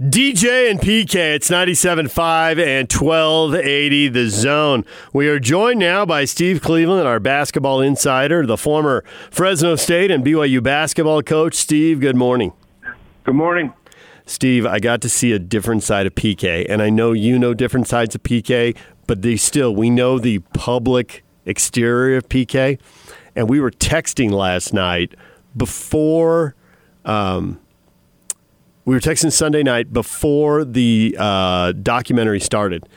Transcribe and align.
DJ 0.00 0.70
and 0.70 0.80
PK, 0.80 1.34
it's 1.34 1.50
97.5 1.50 2.52
and 2.52 2.90
1280 2.90 4.08
The 4.08 4.30
Zone. 4.30 4.86
We 5.12 5.28
are 5.28 5.38
joined 5.38 5.78
now 5.78 6.06
by 6.06 6.24
Steve 6.24 6.62
Cleveland, 6.62 7.06
our 7.06 7.20
basketball 7.20 7.82
insider, 7.82 8.46
the 8.46 8.56
former 8.56 9.04
Fresno 9.30 9.76
State 9.76 10.10
and 10.10 10.24
BYU 10.24 10.62
basketball 10.62 11.22
coach. 11.22 11.54
Steve, 11.54 12.00
good 12.00 12.16
morning. 12.16 12.54
Good 13.24 13.34
morning. 13.34 13.74
Steve, 14.24 14.64
I 14.64 14.78
got 14.80 15.02
to 15.02 15.10
see 15.10 15.32
a 15.32 15.38
different 15.38 15.82
side 15.82 16.06
of 16.06 16.14
PK, 16.14 16.64
and 16.66 16.80
I 16.80 16.88
know 16.88 17.12
you 17.12 17.38
know 17.38 17.52
different 17.52 17.86
sides 17.86 18.14
of 18.14 18.22
PK, 18.22 18.74
but 19.06 19.20
they 19.20 19.36
still, 19.36 19.76
we 19.76 19.90
know 19.90 20.18
the 20.18 20.38
public 20.54 21.22
exterior 21.44 22.16
of 22.16 22.26
PK, 22.30 22.78
and 23.36 23.50
we 23.50 23.60
were 23.60 23.70
texting 23.70 24.30
last 24.30 24.72
night 24.72 25.14
before. 25.54 26.54
Um, 27.04 27.60
we 28.90 28.96
were 28.96 29.00
texting 29.00 29.30
Sunday 29.30 29.62
night 29.62 29.92
before 29.92 30.64
the 30.64 31.14
uh, 31.16 31.70
documentary 31.70 32.40
started. 32.40 32.88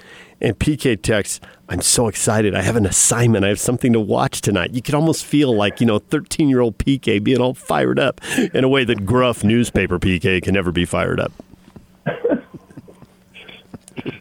And 0.41 0.57
PK 0.57 0.99
texts, 0.99 1.39
I'm 1.69 1.81
so 1.81 2.07
excited. 2.07 2.55
I 2.55 2.63
have 2.63 2.75
an 2.75 2.87
assignment. 2.87 3.45
I 3.45 3.49
have 3.49 3.59
something 3.59 3.93
to 3.93 3.99
watch 3.99 4.41
tonight. 4.41 4.73
You 4.73 4.81
could 4.81 4.95
almost 4.95 5.23
feel 5.23 5.55
like, 5.55 5.79
you 5.79 5.85
know, 5.85 5.99
13 5.99 6.49
year 6.49 6.61
old 6.61 6.79
PK 6.79 7.23
being 7.23 7.39
all 7.39 7.53
fired 7.53 7.99
up 7.99 8.21
in 8.55 8.63
a 8.63 8.67
way 8.67 8.83
that 8.85 9.05
gruff 9.05 9.43
newspaper 9.43 9.99
PK 9.99 10.41
can 10.41 10.55
never 10.55 10.71
be 10.71 10.83
fired 10.83 11.19
up. 11.19 11.31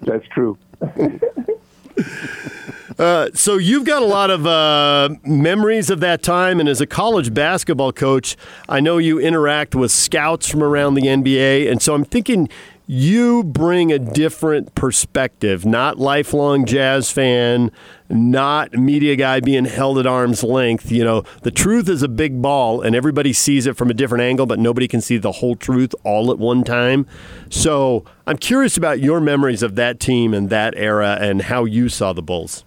That's 0.03 0.29
true. 0.29 0.59
Uh, 2.99 3.29
so 3.35 3.57
you've 3.57 3.85
got 3.85 4.03
a 4.03 4.07
lot 4.07 4.31
of 4.31 4.47
uh, 4.47 5.11
memories 5.25 5.91
of 5.91 6.01
that 6.01 6.23
time, 6.23 6.61
and 6.61 6.69
as 6.69 6.81
a 6.81 6.87
college 6.87 7.33
basketball 7.33 7.93
coach, 7.93 8.37
I 8.69 8.81
know 8.81 8.99
you 8.99 9.19
interact 9.19 9.75
with 9.75 9.91
scouts 9.91 10.49
from 10.49 10.63
around 10.63 10.95
the 10.95 11.03
NBA, 11.03 11.71
and 11.71 11.81
so 11.81 11.95
I'm 11.95 12.05
thinking 12.05 12.49
you 12.87 13.45
bring 13.45 13.93
a 13.93 13.99
different 13.99 14.75
perspective. 14.75 15.65
Not 15.65 15.99
lifelong 15.99 16.67
Jazz 16.67 17.11
fan, 17.11 17.71
not 18.11 18.73
media 18.75 19.17
guy 19.17 19.41
being 19.41 19.65
held 19.65 19.99
at 19.99 20.07
arm's 20.07 20.43
length. 20.43 20.91
You 20.91 21.05
know, 21.05 21.23
the 21.43 21.51
truth 21.51 21.89
is 21.89 22.03
a 22.03 22.09
big 22.09 22.43
ball, 22.43 22.83
and 22.83 22.95
everybody 22.95 23.33
sees 23.33 23.67
it 23.67 23.77
from 23.77 23.89
a 23.89 23.95
different 23.95 24.23
angle, 24.23 24.47
but 24.47 24.59
nobody 24.59 24.89
can 24.89 25.01
see 25.01 25.17
the 25.17 25.33
whole 25.33 25.57
truth 25.57 25.95
all 26.05 26.31
at 26.31 26.39
one 26.39 26.65
time. 26.65 27.07
So 27.49 28.05
I'm 28.27 28.37
curious 28.37 28.77
about 28.77 29.01
your 29.01 29.21
memories 29.21 29.63
of 29.63 29.77
that 29.77 30.01
team 30.01 30.35
and 30.35 30.51
that 30.51 30.75
era, 30.77 31.17
and 31.21 31.43
how 31.43 31.65
you 31.65 31.89
saw 31.89 32.13
the 32.13 32.23
Bulls 32.23 32.65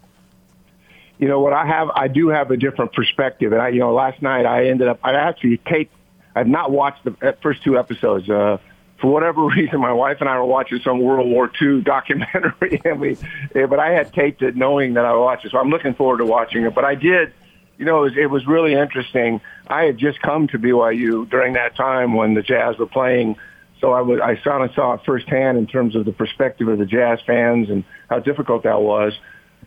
you 1.17 1.27
know 1.27 1.39
what 1.39 1.53
I 1.53 1.65
have, 1.65 1.89
I 1.89 2.07
do 2.07 2.29
have 2.29 2.51
a 2.51 2.57
different 2.57 2.93
perspective. 2.93 3.53
And 3.53 3.61
I, 3.61 3.69
you 3.69 3.79
know, 3.79 3.93
last 3.93 4.21
night 4.21 4.45
I 4.45 4.67
ended 4.67 4.87
up, 4.87 4.99
I 5.03 5.13
actually 5.13 5.57
taped, 5.57 5.93
I've 6.35 6.47
not 6.47 6.71
watched 6.71 7.03
the 7.05 7.35
first 7.41 7.63
two 7.63 7.77
episodes. 7.77 8.29
Uh, 8.29 8.57
for 8.99 9.11
whatever 9.11 9.43
reason, 9.45 9.79
my 9.79 9.93
wife 9.93 10.17
and 10.19 10.29
I 10.29 10.37
were 10.37 10.45
watching 10.45 10.79
some 10.83 10.99
World 10.99 11.27
War 11.27 11.51
II 11.61 11.81
documentary, 11.83 12.81
and 12.83 12.99
we, 12.99 13.17
yeah, 13.53 13.65
but 13.65 13.79
I 13.79 13.91
had 13.91 14.13
taped 14.13 14.41
it 14.41 14.55
knowing 14.55 14.95
that 14.95 15.05
I 15.05 15.13
would 15.13 15.23
watch 15.23 15.45
it. 15.45 15.51
So 15.51 15.57
I'm 15.57 15.69
looking 15.69 15.93
forward 15.93 16.17
to 16.17 16.25
watching 16.25 16.63
it. 16.63 16.75
But 16.75 16.85
I 16.85 16.95
did, 16.95 17.33
you 17.77 17.85
know, 17.85 17.99
it 17.99 18.09
was, 18.09 18.17
it 18.17 18.29
was 18.29 18.47
really 18.47 18.73
interesting. 18.73 19.41
I 19.67 19.83
had 19.83 19.97
just 19.97 20.21
come 20.21 20.47
to 20.49 20.59
BYU 20.59 21.29
during 21.29 21.53
that 21.53 21.75
time 21.75 22.13
when 22.13 22.33
the 22.33 22.41
Jazz 22.41 22.77
were 22.77 22.85
playing. 22.87 23.37
So 23.81 23.91
I 23.91 24.01
was, 24.01 24.19
I 24.21 24.35
kind 24.35 24.63
of 24.63 24.73
saw 24.73 24.93
it 24.93 25.01
firsthand 25.05 25.57
in 25.57 25.67
terms 25.67 25.95
of 25.95 26.05
the 26.05 26.13
perspective 26.13 26.67
of 26.67 26.79
the 26.79 26.85
Jazz 26.85 27.19
fans 27.25 27.69
and 27.69 27.83
how 28.09 28.19
difficult 28.19 28.63
that 28.63 28.81
was. 28.81 29.13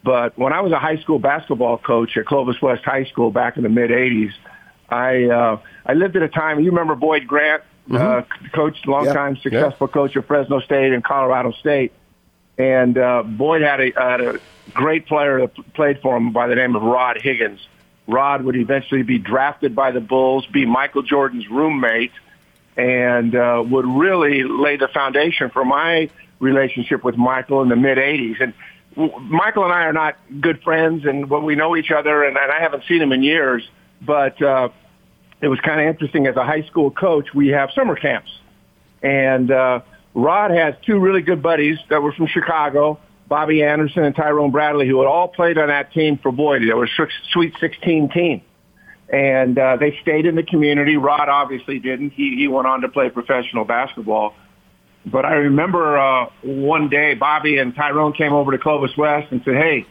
But 0.03 0.39
when 0.39 0.53
I 0.53 0.61
was 0.61 0.73
a 0.73 0.79
high 0.79 0.97
school 0.99 1.19
basketball 1.19 1.79
coach 1.79 2.17
at 2.17 2.27
Clovis 2.27 2.61
West 2.63 2.85
High 2.85 3.05
School 3.05 3.31
back 3.31 3.57
in 3.57 3.63
the 3.63 3.69
mid 3.69 3.91
'80s, 3.91 4.33
I 4.89 5.25
uh, 5.25 5.61
I 5.85 5.95
lived 5.95 6.17
at 6.17 6.23
a 6.23 6.29
time. 6.29 6.61
You 6.61 6.71
remember 6.71 6.95
Boyd 6.95 7.27
Grant, 7.27 7.63
mm-hmm. 7.89 7.97
uh, 7.97 8.51
coach, 8.51 8.77
longtime 8.87 9.35
yep. 9.35 9.43
successful 9.43 9.87
yep. 9.89 9.95
coach 9.95 10.17
of 10.17 10.27
Fresno 10.27 10.61
State 10.61 10.93
and 10.93 11.03
Colorado 11.03 11.53
State, 11.53 11.93
and 12.57 12.97
uh, 12.97 13.23
Boyd 13.23 13.63
had 13.63 13.81
a, 13.81 13.93
had 13.97 14.21
a 14.21 14.41
great 14.73 15.07
player 15.07 15.41
that 15.41 15.75
played 15.75 16.01
for 16.01 16.17
him 16.17 16.33
by 16.33 16.47
the 16.47 16.55
name 16.55 16.77
of 16.77 16.83
Rod 16.83 17.21
Higgins. 17.21 17.61
Rod 18.07 18.43
would 18.43 18.57
eventually 18.57 19.03
be 19.03 19.19
drafted 19.19 19.75
by 19.75 19.91
the 19.91 20.01
Bulls, 20.01 20.47
be 20.47 20.65
Michael 20.65 21.03
Jordan's 21.03 21.49
roommate, 21.49 22.13
and 22.77 23.35
uh, 23.35 23.63
would 23.67 23.87
really 23.87 24.45
lay 24.45 24.77
the 24.77 24.89
foundation 24.89 25.51
for 25.51 25.65
my 25.65 26.09
relationship 26.39 27.05
with 27.05 27.17
Michael 27.17 27.63
in 27.63 27.69
the 27.69 27.77
mid 27.77 27.99
'80s. 27.99 28.41
And 28.41 28.55
Michael 28.99 29.65
and 29.65 29.73
I 29.73 29.85
are 29.85 29.93
not 29.93 30.17
good 30.41 30.61
friends, 30.63 31.07
and 31.07 31.31
well, 31.31 31.41
we 31.41 31.55
know 31.55 31.77
each 31.77 31.93
other, 31.93 32.25
and, 32.25 32.37
and 32.37 32.51
I 32.51 32.61
haven't 32.61 32.83
seen 32.89 33.01
him 33.01 33.13
in 33.13 33.23
years. 33.23 33.69
But 34.03 34.41
uh, 34.43 34.71
it 35.41 35.49
was 35.49 35.61
kind 35.61 35.81
of 35.81 35.87
interesting 35.87 36.27
as 36.27 36.37
a 36.37 36.45
high 36.45 36.63
school 36.63 36.91
coach. 36.91 37.33
We 37.33 37.49
have 37.49 37.71
summer 37.75 37.95
camps, 37.95 38.31
and 39.03 39.51
uh, 39.51 39.81
Rod 40.15 40.51
has 40.51 40.75
two 40.85 40.99
really 40.99 41.23
good 41.23 41.43
buddies 41.43 41.79
that 41.91 42.03
were 42.03 42.13
from 42.13 42.27
Chicago, 42.27 42.99
Bobby 43.29 43.63
Anderson 43.63 44.03
and 44.03 44.17
Tyrone 44.17 44.51
Bradley, 44.51 44.89
who 44.89 44.99
had 44.99 45.07
all 45.07 45.29
played 45.29 45.59
on 45.59 45.69
that 45.69 45.93
team 45.93 46.19
for 46.19 46.33
Boyd. 46.33 46.63
They 46.63 46.75
were 46.75 46.85
a 46.85 47.09
Sweet 47.33 47.55
16 47.61 48.09
team. 48.11 48.43
And 49.11 49.59
uh, 49.59 49.77
they 49.77 49.97
stayed 50.03 50.27
in 50.27 50.35
the 50.35 50.43
community. 50.43 50.97
Rod 50.97 51.29
obviously 51.29 51.79
didn't. 51.79 52.11
He, 52.11 52.37
he 52.37 52.49
went 52.49 52.67
on 52.67 52.83
to 52.83 52.89
play 52.89 53.09
professional 53.09 53.65
basketball. 53.65 54.35
But 55.07 55.25
I 55.25 55.35
remember 55.35 55.99
uh, 55.99 56.27
one 56.43 56.89
day 56.89 57.15
Bobby 57.15 57.59
and 57.59 57.75
Tyrone 57.75 58.13
came 58.13 58.33
over 58.33 58.53
to 58.53 58.59
Clovis 58.59 58.97
West 58.97 59.29
and 59.31 59.43
said, 59.45 59.55
"Hey, 59.55 59.87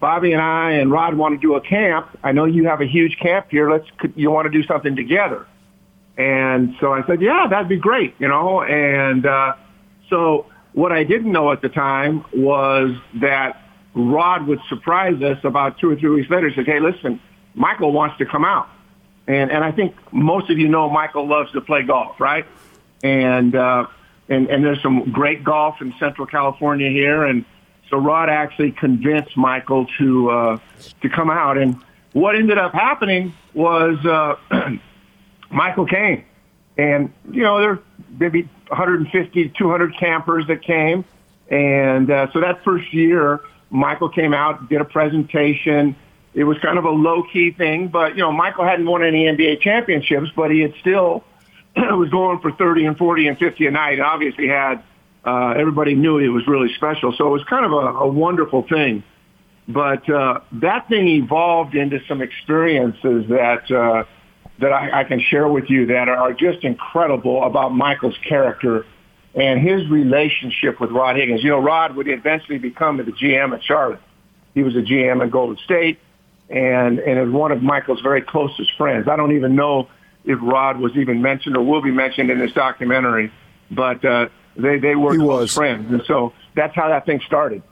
Bobby 0.00 0.32
and 0.32 0.42
I 0.42 0.72
and 0.72 0.90
Rod 0.90 1.14
want 1.14 1.40
to 1.40 1.46
do 1.46 1.54
a 1.54 1.60
camp. 1.60 2.08
I 2.22 2.32
know 2.32 2.44
you 2.44 2.66
have 2.66 2.80
a 2.80 2.86
huge 2.86 3.16
camp 3.18 3.46
here. 3.50 3.70
Let's 3.70 3.86
you 4.14 4.30
want 4.30 4.46
to 4.46 4.50
do 4.50 4.66
something 4.66 4.96
together." 4.96 5.46
And 6.18 6.74
so 6.80 6.92
I 6.92 7.06
said, 7.06 7.20
"Yeah, 7.22 7.46
that'd 7.48 7.68
be 7.68 7.78
great," 7.78 8.14
you 8.18 8.28
know. 8.28 8.62
And 8.62 9.26
uh, 9.26 9.54
so 10.10 10.46
what 10.72 10.92
I 10.92 11.04
didn't 11.04 11.32
know 11.32 11.52
at 11.52 11.62
the 11.62 11.68
time 11.68 12.24
was 12.34 12.96
that 13.20 13.62
Rod 13.94 14.46
would 14.46 14.60
surprise 14.68 15.22
us 15.22 15.38
about 15.44 15.78
two 15.78 15.90
or 15.90 15.96
three 15.96 16.10
weeks 16.10 16.30
later. 16.30 16.50
Said, 16.54 16.66
"Hey, 16.66 16.80
listen, 16.80 17.20
Michael 17.54 17.92
wants 17.92 18.18
to 18.18 18.26
come 18.26 18.44
out." 18.44 18.68
And 19.26 19.50
and 19.50 19.64
I 19.64 19.72
think 19.72 19.94
most 20.12 20.50
of 20.50 20.58
you 20.58 20.68
know 20.68 20.88
Michael 20.88 21.26
loves 21.26 21.50
to 21.52 21.60
play 21.60 21.82
golf, 21.82 22.20
right? 22.20 22.46
And 23.02 23.54
uh, 23.54 23.86
and, 24.28 24.48
and 24.48 24.64
there's 24.64 24.82
some 24.82 25.12
great 25.12 25.44
golf 25.44 25.80
in 25.80 25.94
Central 25.98 26.26
California 26.26 26.90
here. 26.90 27.24
And 27.24 27.44
so 27.90 27.96
Rod 27.96 28.28
actually 28.28 28.72
convinced 28.72 29.36
Michael 29.36 29.86
to 29.98 30.30
uh, 30.30 30.58
to 31.02 31.08
come 31.08 31.30
out. 31.30 31.58
And 31.58 31.76
what 32.12 32.34
ended 32.34 32.58
up 32.58 32.72
happening 32.72 33.34
was 33.54 34.04
uh, 34.04 34.36
Michael 35.50 35.86
came, 35.86 36.24
and 36.76 37.12
you 37.30 37.42
know 37.42 37.60
there 37.60 37.78
maybe 38.18 38.48
150, 38.68 39.52
200 39.56 39.96
campers 39.98 40.46
that 40.48 40.62
came, 40.62 41.04
and 41.48 42.10
uh, 42.10 42.32
so 42.32 42.40
that 42.40 42.64
first 42.64 42.92
year 42.92 43.40
Michael 43.70 44.08
came 44.08 44.34
out, 44.34 44.68
did 44.68 44.80
a 44.80 44.84
presentation. 44.84 45.94
It 46.34 46.44
was 46.44 46.58
kind 46.58 46.76
of 46.76 46.84
a 46.84 46.90
low 46.90 47.22
key 47.32 47.52
thing, 47.52 47.88
but 47.88 48.16
you 48.16 48.22
know 48.22 48.32
Michael 48.32 48.64
hadn't 48.64 48.86
won 48.86 49.04
any 49.04 49.24
NBA 49.24 49.60
championships, 49.60 50.30
but 50.34 50.50
he 50.50 50.60
had 50.60 50.74
still 50.80 51.22
was 51.96 52.08
going 52.10 52.40
for 52.40 52.52
30 52.52 52.86
and 52.86 52.98
40 52.98 53.28
and 53.28 53.38
50 53.38 53.66
a 53.66 53.70
night. 53.70 53.94
And 53.94 54.02
obviously 54.02 54.48
had, 54.48 54.82
uh, 55.24 55.54
everybody 55.58 55.94
knew 55.94 56.18
it 56.18 56.28
was 56.28 56.46
really 56.46 56.72
special. 56.74 57.14
So 57.16 57.26
it 57.26 57.30
was 57.30 57.44
kind 57.44 57.66
of 57.66 57.72
a, 57.72 57.98
a 57.98 58.08
wonderful 58.08 58.66
thing. 58.66 59.04
But, 59.68 60.08
uh, 60.08 60.40
that 60.52 60.88
thing 60.88 61.08
evolved 61.08 61.74
into 61.74 62.00
some 62.06 62.22
experiences 62.22 63.28
that, 63.28 63.70
uh, 63.70 64.04
that 64.60 64.72
I, 64.72 65.00
I 65.00 65.04
can 65.04 65.20
share 65.20 65.48
with 65.48 65.68
you 65.68 65.86
that 65.86 66.08
are 66.08 66.32
just 66.32 66.64
incredible 66.64 67.44
about 67.44 67.74
Michael's 67.74 68.16
character 68.26 68.86
and 69.34 69.60
his 69.60 69.86
relationship 69.90 70.80
with 70.80 70.90
Rod 70.90 71.16
Higgins. 71.16 71.42
You 71.42 71.50
know, 71.50 71.58
Rod 71.58 71.94
would 71.96 72.08
eventually 72.08 72.58
become 72.58 72.96
the 72.96 73.04
GM 73.04 73.54
at 73.54 73.62
Charlotte. 73.62 74.00
He 74.54 74.62
was 74.62 74.74
a 74.76 74.80
GM 74.80 75.22
at 75.22 75.30
Golden 75.30 75.58
State 75.64 75.98
and, 76.48 76.98
and 77.00 77.28
is 77.28 77.34
one 77.34 77.52
of 77.52 77.62
Michael's 77.62 78.00
very 78.00 78.22
closest 78.22 78.70
friends. 78.78 79.08
I 79.08 79.16
don't 79.16 79.36
even 79.36 79.54
know 79.54 79.88
if 80.26 80.38
Rod 80.42 80.78
was 80.78 80.96
even 80.96 81.22
mentioned 81.22 81.56
or 81.56 81.64
will 81.64 81.82
be 81.82 81.92
mentioned 81.92 82.30
in 82.30 82.38
this 82.38 82.52
documentary, 82.52 83.32
but 83.70 84.04
uh, 84.04 84.28
they 84.56 84.78
they 84.78 84.94
were 84.94 85.16
close 85.16 85.54
friends, 85.54 85.90
and 85.90 86.02
so 86.06 86.32
that's 86.54 86.74
how 86.74 86.88
that 86.88 87.06
thing 87.06 87.20
started. 87.26 87.62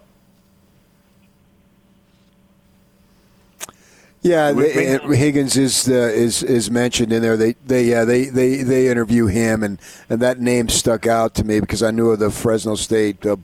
Yeah, 4.23 4.53
they, 4.53 4.99
Higgins 4.99 5.59
is 5.59 5.87
uh, 5.87 5.93
is 5.93 6.43
is 6.43 6.71
mentioned 6.71 7.13
in 7.13 7.21
there. 7.21 7.37
They 7.37 7.57
they 7.67 7.85
yeah 7.85 8.05
they, 8.05 8.25
they 8.25 8.63
they 8.63 8.89
interview 8.89 9.27
him, 9.27 9.63
and, 9.63 9.79
and 10.09 10.23
that 10.23 10.41
name 10.41 10.71
stuck 10.71 11.07
out 11.07 11.35
to 11.35 11.45
me 11.45 11.61
because 11.61 11.83
I 11.83 11.91
knew 11.91 12.11
of 12.11 12.21
the 12.21 12.31
Fresno 12.31 12.75
State 12.75 13.27
uh, 13.27 13.37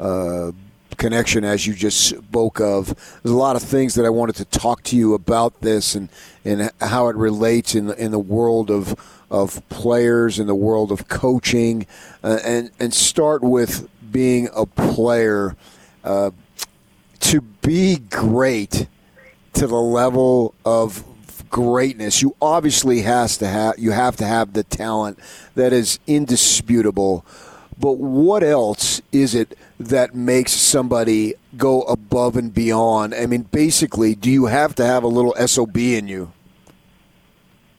uh, 0.00 0.50
connection 0.98 1.44
as 1.44 1.66
you 1.66 1.74
just 1.74 2.00
spoke 2.00 2.60
of. 2.60 2.88
There's 3.22 3.32
a 3.32 3.38
lot 3.38 3.56
of 3.56 3.62
things 3.62 3.94
that 3.94 4.04
I 4.04 4.10
wanted 4.10 4.36
to 4.36 4.44
talk 4.44 4.82
to 4.84 4.96
you 4.96 5.14
about 5.14 5.60
this 5.62 5.94
and, 5.94 6.08
and 6.44 6.70
how 6.80 7.08
it 7.08 7.16
relates 7.16 7.74
in 7.74 7.86
the, 7.86 7.94
in 7.94 8.10
the 8.10 8.18
world 8.18 8.70
of 8.70 8.94
of 9.30 9.66
players 9.68 10.38
in 10.38 10.46
the 10.46 10.54
world 10.54 10.90
of 10.90 11.08
coaching, 11.08 11.86
uh, 12.22 12.38
and 12.44 12.70
and 12.80 12.92
start 12.94 13.42
with 13.42 13.88
being 14.10 14.48
a 14.54 14.66
player. 14.66 15.56
Uh, 16.04 16.30
to 17.20 17.40
be 17.40 17.96
great 17.96 18.86
to 19.52 19.66
the 19.66 19.74
level 19.74 20.54
of 20.64 21.04
greatness, 21.50 22.22
you 22.22 22.34
obviously 22.40 23.02
has 23.02 23.36
to 23.38 23.46
have 23.46 23.78
you 23.78 23.90
have 23.90 24.16
to 24.16 24.24
have 24.24 24.52
the 24.52 24.62
talent 24.62 25.18
that 25.54 25.72
is 25.72 25.98
indisputable 26.06 27.24
but 27.80 27.98
what 27.98 28.42
else 28.42 29.00
is 29.12 29.34
it 29.34 29.56
that 29.78 30.14
makes 30.14 30.52
somebody 30.52 31.34
go 31.56 31.82
above 31.82 32.36
and 32.36 32.52
beyond? 32.52 33.14
I 33.14 33.26
mean, 33.26 33.42
basically, 33.42 34.14
do 34.14 34.30
you 34.30 34.46
have 34.46 34.74
to 34.76 34.84
have 34.84 35.04
a 35.04 35.08
little 35.08 35.34
SOB 35.46 35.76
in 35.76 36.08
you? 36.08 36.32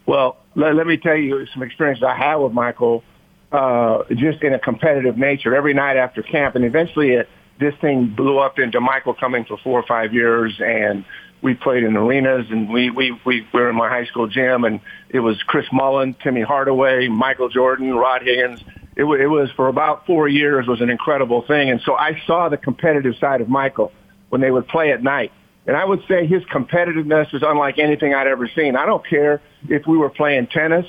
Well, 0.05 0.37
let, 0.55 0.75
let 0.75 0.87
me 0.87 0.97
tell 0.97 1.15
you 1.15 1.45
some 1.47 1.63
experiences 1.63 2.03
I 2.03 2.15
had 2.15 2.35
with 2.35 2.53
Michael, 2.53 3.03
uh, 3.51 4.03
just 4.15 4.41
in 4.41 4.53
a 4.53 4.59
competitive 4.59 5.17
nature. 5.17 5.55
Every 5.55 5.73
night 5.73 5.97
after 5.97 6.23
camp, 6.23 6.55
and 6.55 6.63
eventually 6.63 7.11
it, 7.11 7.29
this 7.59 7.75
thing 7.81 8.07
blew 8.15 8.39
up 8.39 8.57
into 8.57 8.79
Michael 8.79 9.13
coming 9.13 9.43
for 9.43 9.57
four 9.57 9.79
or 9.79 9.85
five 9.85 10.13
years, 10.13 10.59
and 10.59 11.03
we 11.41 11.53
played 11.53 11.83
in 11.83 11.95
arenas, 11.95 12.47
and 12.49 12.69
we 12.69 12.89
we 12.89 13.19
we 13.25 13.45
were 13.53 13.69
in 13.69 13.75
my 13.75 13.89
high 13.89 14.05
school 14.05 14.27
gym, 14.27 14.63
and 14.63 14.79
it 15.09 15.19
was 15.19 15.41
Chris 15.43 15.65
Mullin, 15.71 16.15
Timmy 16.23 16.41
Hardaway, 16.41 17.07
Michael 17.07 17.49
Jordan, 17.49 17.93
Rod 17.93 18.23
Higgins. 18.23 18.63
It, 18.99 19.03
w- 19.03 19.23
it 19.23 19.27
was 19.27 19.49
for 19.55 19.69
about 19.69 20.05
four 20.05 20.27
years 20.27 20.67
was 20.67 20.81
an 20.81 20.89
incredible 20.89 21.41
thing, 21.47 21.69
and 21.69 21.79
so 21.85 21.95
I 21.95 22.21
saw 22.27 22.49
the 22.49 22.57
competitive 22.57 23.15
side 23.17 23.39
of 23.39 23.47
Michael 23.47 23.93
when 24.27 24.41
they 24.41 24.51
would 24.51 24.67
play 24.67 24.91
at 24.91 25.01
night. 25.01 25.31
And 25.65 25.77
I 25.77 25.85
would 25.85 26.01
say 26.09 26.27
his 26.27 26.43
competitiveness 26.43 27.33
is 27.33 27.41
unlike 27.41 27.79
anything 27.79 28.13
I'd 28.13 28.27
ever 28.27 28.49
seen. 28.53 28.75
I 28.75 28.85
don't 28.85 29.05
care 29.07 29.41
if 29.69 29.87
we 29.87 29.97
were 29.97 30.09
playing 30.09 30.47
tennis 30.47 30.85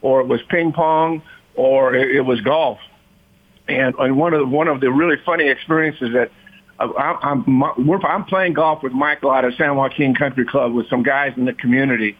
or 0.00 0.22
it 0.22 0.26
was 0.26 0.40
ping 0.48 0.72
pong 0.72 1.22
or 1.54 1.94
it, 1.94 2.16
it 2.16 2.22
was 2.22 2.40
golf. 2.40 2.78
And, 3.68 3.94
and 3.94 4.16
one 4.16 4.34
of 4.34 4.40
the, 4.40 4.46
one 4.46 4.66
of 4.66 4.80
the 4.80 4.90
really 4.90 5.16
funny 5.24 5.48
experiences 5.48 6.14
that 6.14 6.32
uh, 6.80 6.88
I, 6.98 7.30
I'm 7.30 7.60
we're, 7.86 8.00
I'm 8.00 8.24
playing 8.24 8.54
golf 8.54 8.82
with 8.82 8.92
Michael 8.92 9.30
out 9.30 9.44
of 9.44 9.54
San 9.54 9.76
Joaquin 9.76 10.16
Country 10.16 10.46
Club 10.46 10.72
with 10.72 10.88
some 10.90 11.04
guys 11.04 11.34
in 11.36 11.44
the 11.44 11.52
community, 11.52 12.16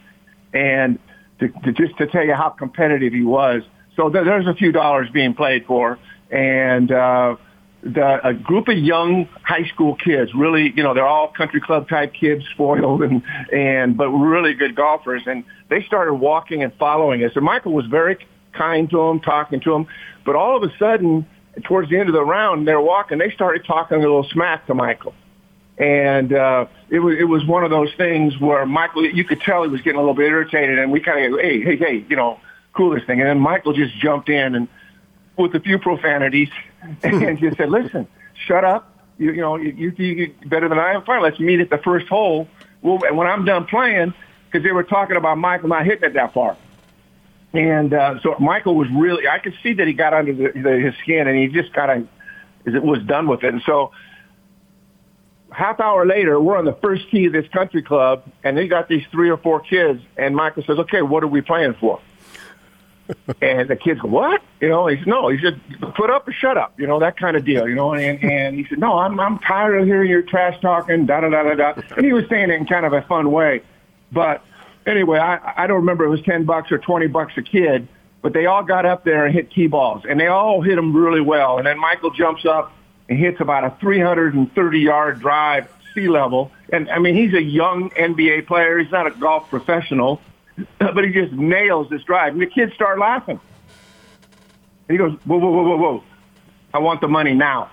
and 0.53 0.99
to, 1.39 1.49
to 1.49 1.73
just 1.73 1.97
to 1.97 2.07
tell 2.07 2.23
you 2.23 2.33
how 2.33 2.47
competitive 2.47 3.11
he 3.11 3.23
was. 3.23 3.63
So 3.95 4.09
there, 4.09 4.23
there's 4.23 4.47
a 4.47 4.55
few 4.55 4.71
dollars 4.71 5.09
being 5.13 5.33
played 5.33 5.65
for, 5.65 5.99
and 6.31 6.91
uh, 6.91 7.35
the, 7.83 8.27
a 8.27 8.33
group 8.33 8.67
of 8.67 8.77
young 8.77 9.27
high 9.43 9.65
school 9.65 9.95
kids, 9.95 10.31
really, 10.33 10.73
you 10.75 10.83
know, 10.83 10.93
they're 10.93 11.05
all 11.05 11.27
country 11.27 11.61
club 11.61 11.89
type 11.89 12.13
kids, 12.13 12.43
spoiled 12.53 13.03
and, 13.03 13.21
and, 13.51 13.97
but 13.97 14.09
really 14.09 14.53
good 14.53 14.75
golfers. 14.75 15.23
And 15.25 15.43
they 15.69 15.83
started 15.83 16.13
walking 16.13 16.63
and 16.63 16.73
following 16.79 17.23
us. 17.23 17.31
And 17.35 17.43
Michael 17.43 17.73
was 17.73 17.85
very 17.85 18.17
kind 18.53 18.89
to 18.89 18.97
them, 18.97 19.19
talking 19.19 19.59
to 19.61 19.71
them. 19.71 19.87
But 20.25 20.35
all 20.35 20.55
of 20.55 20.63
a 20.63 20.73
sudden, 20.77 21.25
towards 21.65 21.89
the 21.89 21.99
end 21.99 22.09
of 22.09 22.13
the 22.13 22.23
round, 22.23 22.67
they're 22.67 22.81
walking, 22.81 23.17
they 23.17 23.31
started 23.31 23.65
talking 23.65 23.97
a 23.97 24.01
little 24.01 24.27
smack 24.31 24.65
to 24.67 24.73
Michael. 24.73 25.13
And, 25.77 26.31
uh, 26.31 26.67
it 26.89 26.99
was, 26.99 27.15
it 27.19 27.23
was 27.23 27.45
one 27.45 27.63
of 27.63 27.71
those 27.71 27.89
things 27.97 28.39
where 28.39 28.65
Michael, 28.65 29.05
you 29.05 29.23
could 29.23 29.41
tell 29.41 29.63
he 29.63 29.69
was 29.69 29.81
getting 29.81 29.97
a 29.97 30.01
little 30.01 30.13
bit 30.13 30.27
irritated 30.27 30.77
and 30.77 30.91
we 30.91 30.99
kind 30.99 31.33
of 31.33 31.39
hey, 31.39 31.61
hey, 31.61 31.77
hey, 31.77 32.05
you 32.07 32.15
know, 32.15 32.39
cool 32.73 32.93
this 32.93 33.03
thing. 33.05 33.19
And 33.19 33.29
then 33.29 33.39
Michael 33.39 33.73
just 33.73 33.95
jumped 33.95 34.29
in 34.29 34.55
and 34.55 34.67
with 35.37 35.55
a 35.55 35.59
few 35.59 35.79
profanities 35.79 36.49
and 37.03 37.39
just 37.39 37.57
said, 37.57 37.69
listen, 37.69 38.07
shut 38.45 38.63
up. 38.63 38.89
You, 39.17 39.31
you 39.31 39.41
know, 39.41 39.55
you, 39.55 39.93
you, 39.95 40.05
you 40.05 40.35
better 40.45 40.67
than 40.67 40.79
I 40.79 40.93
am. 40.93 41.03
Fine, 41.03 41.21
let's 41.21 41.39
meet 41.39 41.59
at 41.59 41.69
the 41.69 41.77
first 41.77 42.07
hole. 42.07 42.47
Well, 42.81 42.99
and 43.05 43.15
when 43.17 43.27
I'm 43.27 43.45
done 43.45 43.65
playing, 43.65 44.13
because 44.45 44.63
they 44.63 44.71
were 44.71 44.83
talking 44.83 45.15
about 45.15 45.37
Michael 45.37 45.69
not 45.69 45.85
hitting 45.85 46.03
it 46.03 46.13
that 46.13 46.33
far. 46.33 46.57
And 47.53 47.93
uh, 47.93 48.19
so 48.21 48.35
Michael 48.39 48.75
was 48.75 48.87
really, 48.89 49.27
I 49.27 49.37
could 49.37 49.53
see 49.61 49.73
that 49.73 49.87
he 49.87 49.93
got 49.93 50.13
under 50.13 50.33
the, 50.33 50.59
the, 50.59 50.79
his 50.79 50.95
skin 51.01 51.27
and 51.27 51.37
he 51.37 51.47
just 51.47 51.73
kind 51.73 52.07
of 52.65 52.83
was 52.83 53.03
done 53.03 53.27
with 53.27 53.43
it. 53.43 53.53
And 53.53 53.61
so 53.65 53.91
half 55.51 55.79
hour 55.79 56.05
later, 56.05 56.39
we're 56.39 56.57
on 56.57 56.65
the 56.65 56.77
first 56.81 57.09
tee 57.11 57.25
of 57.25 57.33
this 57.33 57.47
country 57.49 57.83
club 57.83 58.23
and 58.43 58.57
they 58.57 58.67
got 58.67 58.89
these 58.89 59.03
three 59.11 59.29
or 59.29 59.37
four 59.37 59.59
kids 59.59 60.01
and 60.17 60.35
Michael 60.35 60.63
says, 60.63 60.79
okay, 60.79 61.03
what 61.03 61.23
are 61.23 61.27
we 61.27 61.41
playing 61.41 61.75
for? 61.79 62.01
And 63.41 63.69
the 63.69 63.75
kids 63.75 63.99
go, 64.01 64.07
what? 64.07 64.41
You 64.59 64.69
know, 64.69 64.87
he 64.87 64.97
said, 64.97 65.07
no, 65.07 65.27
he 65.29 65.39
said, 65.39 65.59
put 65.95 66.09
up 66.09 66.27
or 66.27 66.31
shut 66.31 66.57
up, 66.57 66.79
you 66.79 66.87
know, 66.87 66.99
that 66.99 67.17
kind 67.17 67.35
of 67.35 67.45
deal, 67.45 67.67
you 67.67 67.75
know, 67.75 67.93
and, 67.93 68.23
and 68.23 68.55
he 68.55 68.65
said, 68.67 68.79
no, 68.79 68.97
I'm, 68.97 69.19
I'm 69.19 69.39
tired 69.39 69.81
of 69.81 69.85
hearing 69.85 70.09
your 70.09 70.21
trash 70.21 70.59
talking, 70.61 71.05
da, 71.05 71.21
da, 71.21 71.29
da, 71.29 71.43
da, 71.43 71.55
da. 71.55 71.81
And 71.95 72.05
he 72.05 72.13
was 72.13 72.25
saying 72.29 72.49
it 72.49 72.55
in 72.55 72.65
kind 72.65 72.85
of 72.85 72.93
a 72.93 73.01
fun 73.03 73.31
way. 73.31 73.61
But 74.11 74.43
anyway, 74.85 75.19
I, 75.19 75.63
I 75.63 75.67
don't 75.67 75.77
remember 75.77 76.05
it 76.05 76.09
was 76.09 76.21
10 76.21 76.45
bucks 76.45 76.71
or 76.71 76.77
20 76.77 77.07
bucks 77.07 77.33
a 77.37 77.41
kid, 77.41 77.87
but 78.21 78.33
they 78.33 78.45
all 78.45 78.63
got 78.63 78.85
up 78.85 79.03
there 79.03 79.25
and 79.25 79.35
hit 79.35 79.49
key 79.49 79.67
balls 79.67 80.03
and 80.07 80.19
they 80.19 80.27
all 80.27 80.61
hit 80.61 80.75
them 80.75 80.95
really 80.95 81.21
well. 81.21 81.57
And 81.57 81.67
then 81.67 81.77
Michael 81.77 82.11
jumps 82.11 82.45
up 82.45 82.71
and 83.09 83.19
hits 83.19 83.41
about 83.41 83.65
a 83.65 83.75
330 83.81 84.79
yard 84.79 85.19
drive 85.19 85.69
sea 85.93 86.07
level. 86.07 86.51
And 86.71 86.89
I 86.89 86.99
mean, 86.99 87.15
he's 87.15 87.33
a 87.33 87.41
young 87.41 87.89
NBA 87.91 88.47
player. 88.47 88.79
He's 88.79 88.91
not 88.91 89.07
a 89.07 89.11
golf 89.11 89.49
professional 89.49 90.21
but 90.77 91.03
he 91.03 91.11
just 91.11 91.33
nails 91.33 91.89
this 91.89 92.03
drive. 92.03 92.33
And 92.33 92.41
the 92.41 92.47
kids 92.47 92.73
start 92.73 92.99
laughing. 92.99 93.39
And 94.87 94.91
he 94.91 94.97
goes, 94.97 95.17
whoa, 95.25 95.37
whoa, 95.37 95.49
whoa, 95.49 95.63
whoa, 95.63 95.77
whoa. 95.77 96.03
I 96.73 96.79
want 96.79 97.01
the 97.01 97.07
money 97.07 97.33
now. 97.33 97.69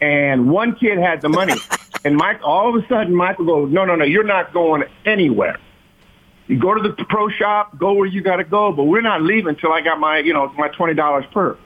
And 0.00 0.50
one 0.50 0.76
kid 0.76 0.98
had 0.98 1.20
the 1.20 1.28
money. 1.28 1.54
and 2.04 2.16
Mike, 2.16 2.40
all 2.42 2.74
of 2.74 2.82
a 2.82 2.86
sudden, 2.88 3.14
Michael 3.14 3.44
goes, 3.44 3.72
no, 3.72 3.84
no, 3.84 3.96
no, 3.96 4.04
you're 4.04 4.24
not 4.24 4.52
going 4.52 4.84
anywhere. 5.04 5.58
You 6.46 6.58
go 6.58 6.74
to 6.74 6.80
the 6.80 7.04
pro 7.04 7.28
shop, 7.28 7.78
go 7.78 7.92
where 7.92 8.06
you 8.06 8.22
got 8.22 8.36
to 8.36 8.44
go, 8.44 8.72
but 8.72 8.84
we're 8.84 9.02
not 9.02 9.22
leaving 9.22 9.50
until 9.50 9.72
I 9.72 9.82
got 9.82 10.00
my, 10.00 10.18
you 10.18 10.32
know, 10.32 10.48
my 10.56 10.68
$20 10.68 11.30
per. 11.30 11.58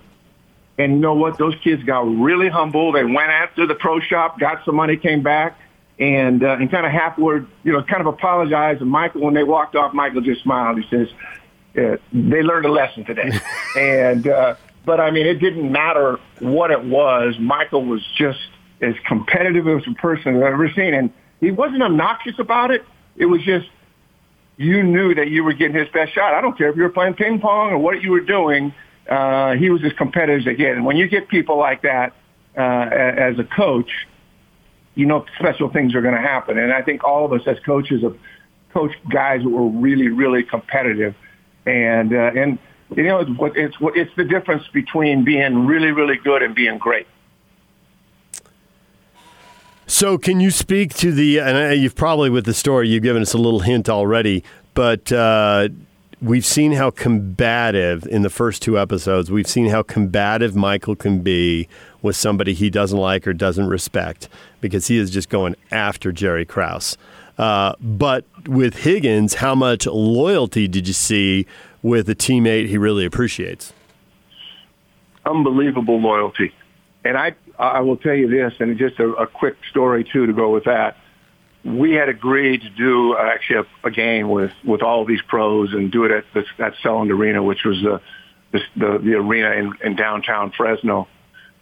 And 0.78 0.94
you 0.94 0.98
know 0.98 1.14
what? 1.14 1.38
Those 1.38 1.54
kids 1.62 1.84
got 1.84 2.00
really 2.00 2.48
humble. 2.48 2.90
They 2.92 3.04
went 3.04 3.30
after 3.30 3.66
the 3.66 3.74
pro 3.74 4.00
shop, 4.00 4.40
got 4.40 4.64
some 4.64 4.74
money, 4.74 4.96
came 4.96 5.22
back 5.22 5.58
and 5.98 6.42
uh, 6.42 6.56
and 6.58 6.70
kind 6.70 6.86
of 6.86 6.92
halfward, 6.92 7.46
you 7.64 7.72
know, 7.72 7.82
kind 7.82 8.00
of 8.00 8.06
apologized. 8.06 8.80
And 8.80 8.90
Michael, 8.90 9.22
when 9.22 9.34
they 9.34 9.44
walked 9.44 9.76
off, 9.76 9.94
Michael 9.94 10.20
just 10.20 10.42
smiled. 10.42 10.78
He 10.78 10.88
says, 10.88 11.08
yeah, 11.74 11.96
"They 12.12 12.42
learned 12.42 12.66
a 12.66 12.72
lesson 12.72 13.04
today." 13.04 13.30
and 13.76 14.26
uh, 14.26 14.54
but 14.84 15.00
I 15.00 15.10
mean, 15.10 15.26
it 15.26 15.34
didn't 15.34 15.70
matter 15.70 16.18
what 16.40 16.70
it 16.70 16.84
was. 16.84 17.38
Michael 17.38 17.84
was 17.84 18.02
just 18.16 18.40
as 18.80 18.94
competitive 19.06 19.68
as 19.68 19.82
a 19.86 19.94
person 19.94 20.36
I've 20.36 20.42
ever 20.42 20.70
seen, 20.74 20.94
and 20.94 21.12
he 21.40 21.50
wasn't 21.50 21.82
obnoxious 21.82 22.38
about 22.38 22.70
it. 22.70 22.84
It 23.16 23.26
was 23.26 23.42
just 23.42 23.68
you 24.56 24.82
knew 24.82 25.14
that 25.14 25.28
you 25.28 25.44
were 25.44 25.52
getting 25.52 25.76
his 25.76 25.88
best 25.88 26.14
shot. 26.14 26.34
I 26.34 26.40
don't 26.40 26.56
care 26.56 26.68
if 26.68 26.76
you 26.76 26.82
were 26.82 26.90
playing 26.90 27.14
ping 27.14 27.40
pong 27.40 27.72
or 27.72 27.78
what 27.78 28.02
you 28.02 28.10
were 28.10 28.20
doing. 28.20 28.74
Uh, 29.08 29.54
he 29.54 29.70
was 29.70 29.82
as 29.84 29.92
competitive 29.94 30.40
as 30.40 30.44
they 30.44 30.54
get. 30.54 30.76
And 30.76 30.84
when 30.84 30.96
you 30.96 31.08
get 31.08 31.28
people 31.28 31.58
like 31.58 31.82
that 31.82 32.14
uh, 32.56 32.60
as 32.60 33.38
a 33.38 33.44
coach, 33.44 33.90
you 34.94 35.06
know 35.06 35.24
special 35.38 35.70
things 35.70 35.94
are 35.94 36.02
going 36.02 36.14
to 36.14 36.20
happen. 36.20 36.58
And 36.58 36.72
I 36.72 36.82
think 36.82 37.04
all 37.04 37.24
of 37.24 37.32
us 37.32 37.46
as 37.46 37.58
coaches 37.60 38.02
have 38.02 38.16
coached 38.72 38.96
guys 39.08 39.42
who 39.42 39.50
were 39.50 39.68
really, 39.68 40.08
really 40.08 40.42
competitive. 40.42 41.14
And, 41.66 42.12
uh, 42.12 42.32
and, 42.34 42.58
you 42.96 43.04
know, 43.04 43.20
it's 43.20 43.30
what, 43.38 43.56
it's 43.56 43.80
what, 43.80 43.96
it's 43.96 44.14
the 44.16 44.24
difference 44.24 44.66
between 44.72 45.24
being 45.24 45.66
really, 45.66 45.92
really 45.92 46.16
good 46.16 46.42
and 46.42 46.54
being 46.54 46.78
great. 46.78 47.06
So, 49.86 50.16
can 50.16 50.40
you 50.40 50.50
speak 50.50 50.94
to 50.94 51.12
the? 51.12 51.40
And 51.40 51.80
you've 51.80 51.94
probably 51.94 52.30
with 52.30 52.46
the 52.46 52.54
story 52.54 52.88
you've 52.88 53.02
given 53.02 53.20
us 53.20 53.34
a 53.34 53.38
little 53.38 53.60
hint 53.60 53.90
already, 53.90 54.42
but 54.72 55.12
uh, 55.12 55.68
we've 56.22 56.46
seen 56.46 56.72
how 56.72 56.90
combative 56.90 58.06
in 58.06 58.22
the 58.22 58.30
first 58.30 58.62
two 58.62 58.78
episodes. 58.78 59.30
We've 59.30 59.46
seen 59.46 59.68
how 59.68 59.82
combative 59.82 60.54
Michael 60.54 60.94
can 60.94 61.20
be 61.20 61.68
with 62.00 62.16
somebody 62.16 62.54
he 62.54 62.70
doesn't 62.70 62.98
like 62.98 63.26
or 63.26 63.32
doesn't 63.32 63.68
respect 63.68 64.28
because 64.60 64.86
he 64.86 64.98
is 64.98 65.10
just 65.10 65.28
going 65.28 65.56
after 65.72 66.12
Jerry 66.12 66.46
Krause. 66.46 66.96
Uh, 67.36 67.74
but 67.80 68.24
with 68.46 68.78
Higgins, 68.78 69.34
how 69.34 69.54
much 69.54 69.86
loyalty 69.86 70.68
did 70.68 70.86
you 70.86 70.94
see 70.94 71.46
with 71.82 72.08
a 72.08 72.14
teammate 72.14 72.68
he 72.68 72.78
really 72.78 73.04
appreciates? 73.04 73.72
Unbelievable 75.26 76.00
loyalty. 76.00 76.54
And 77.04 77.16
I, 77.16 77.34
I 77.58 77.80
will 77.80 77.96
tell 77.96 78.14
you 78.14 78.28
this, 78.28 78.52
and 78.60 78.78
just 78.78 79.00
a, 79.00 79.08
a 79.14 79.26
quick 79.26 79.56
story 79.70 80.04
too 80.04 80.26
to 80.26 80.32
go 80.32 80.50
with 80.50 80.64
that 80.64 80.96
we 81.64 81.92
had 81.92 82.08
agreed 82.08 82.62
to 82.62 82.70
do 82.70 83.14
uh, 83.14 83.22
actually 83.22 83.60
a, 83.60 83.86
a 83.86 83.90
game 83.90 84.28
with 84.28 84.52
with 84.64 84.82
all 84.82 85.02
of 85.02 85.08
these 85.08 85.22
pros 85.22 85.72
and 85.72 85.92
do 85.92 86.04
it 86.04 86.10
at 86.10 86.24
this, 86.34 86.46
at 86.58 86.74
Selland 86.82 87.10
Arena, 87.10 87.42
which 87.42 87.64
was 87.64 87.80
the 87.82 88.00
the, 88.52 88.98
the 88.98 89.14
arena 89.14 89.52
in, 89.52 89.72
in 89.82 89.96
downtown 89.96 90.52
Fresno. 90.54 91.08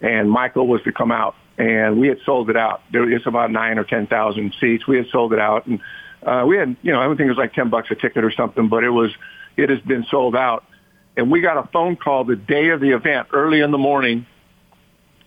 And 0.00 0.30
Michael 0.30 0.66
was 0.66 0.82
to 0.82 0.92
come 0.92 1.12
out, 1.12 1.36
and 1.58 2.00
we 2.00 2.08
had 2.08 2.18
sold 2.24 2.48
it 2.48 2.56
out. 2.56 2.82
There 2.90 3.10
it's 3.10 3.26
about 3.26 3.50
nine 3.50 3.78
or 3.78 3.84
ten 3.84 4.06
thousand 4.06 4.54
seats. 4.60 4.86
We 4.86 4.96
had 4.96 5.06
sold 5.08 5.32
it 5.34 5.38
out, 5.38 5.66
and 5.66 5.80
uh, 6.22 6.44
we 6.46 6.56
had 6.56 6.76
you 6.82 6.92
know 6.92 7.00
I 7.00 7.08
think 7.08 7.20
it 7.20 7.28
was 7.28 7.38
like 7.38 7.52
ten 7.52 7.68
bucks 7.68 7.90
a 7.90 7.94
ticket 7.94 8.24
or 8.24 8.32
something, 8.32 8.68
but 8.68 8.84
it 8.84 8.90
was 8.90 9.10
it 9.56 9.68
has 9.68 9.80
been 9.80 10.06
sold 10.10 10.34
out. 10.34 10.64
And 11.16 11.30
we 11.30 11.42
got 11.42 11.58
a 11.58 11.68
phone 11.68 11.96
call 11.96 12.24
the 12.24 12.36
day 12.36 12.68
of 12.70 12.80
the 12.80 12.90
event, 12.90 13.28
early 13.32 13.60
in 13.60 13.70
the 13.70 13.78
morning, 13.78 14.26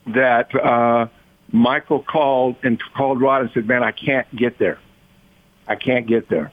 that. 0.08 0.54
uh 0.56 1.08
Michael 1.54 2.04
called 2.04 2.56
and 2.64 2.82
called 2.96 3.22
Rod 3.22 3.44
and 3.44 3.52
said, 3.54 3.68
"Man, 3.68 3.84
I 3.84 3.92
can't 3.92 4.28
get 4.36 4.58
there. 4.58 4.80
I 5.68 5.76
can't 5.76 6.08
get 6.08 6.28
there." 6.28 6.52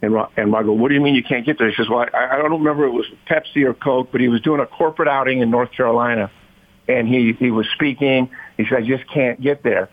And 0.00 0.14
Rod, 0.14 0.30
and 0.36 0.52
Rod 0.52 0.66
"What 0.66 0.88
do 0.88 0.94
you 0.94 1.00
mean 1.00 1.14
you 1.14 1.22
can't 1.22 1.44
get 1.44 1.58
there?" 1.58 1.68
He 1.68 1.74
says, 1.74 1.88
"Well, 1.88 2.06
I, 2.14 2.28
I 2.34 2.36
don't 2.36 2.52
remember 2.52 2.84
it 2.84 2.92
was 2.92 3.06
Pepsi 3.28 3.64
or 3.64 3.74
Coke, 3.74 4.10
but 4.12 4.20
he 4.20 4.28
was 4.28 4.40
doing 4.40 4.60
a 4.60 4.66
corporate 4.66 5.08
outing 5.08 5.40
in 5.40 5.50
North 5.50 5.72
Carolina, 5.72 6.30
and 6.88 7.08
he 7.08 7.32
he 7.32 7.50
was 7.50 7.66
speaking. 7.74 8.30
He 8.56 8.64
said, 8.64 8.78
"I 8.78 8.86
just 8.86 9.06
can't 9.10 9.40
get 9.40 9.62
there." 9.64 9.88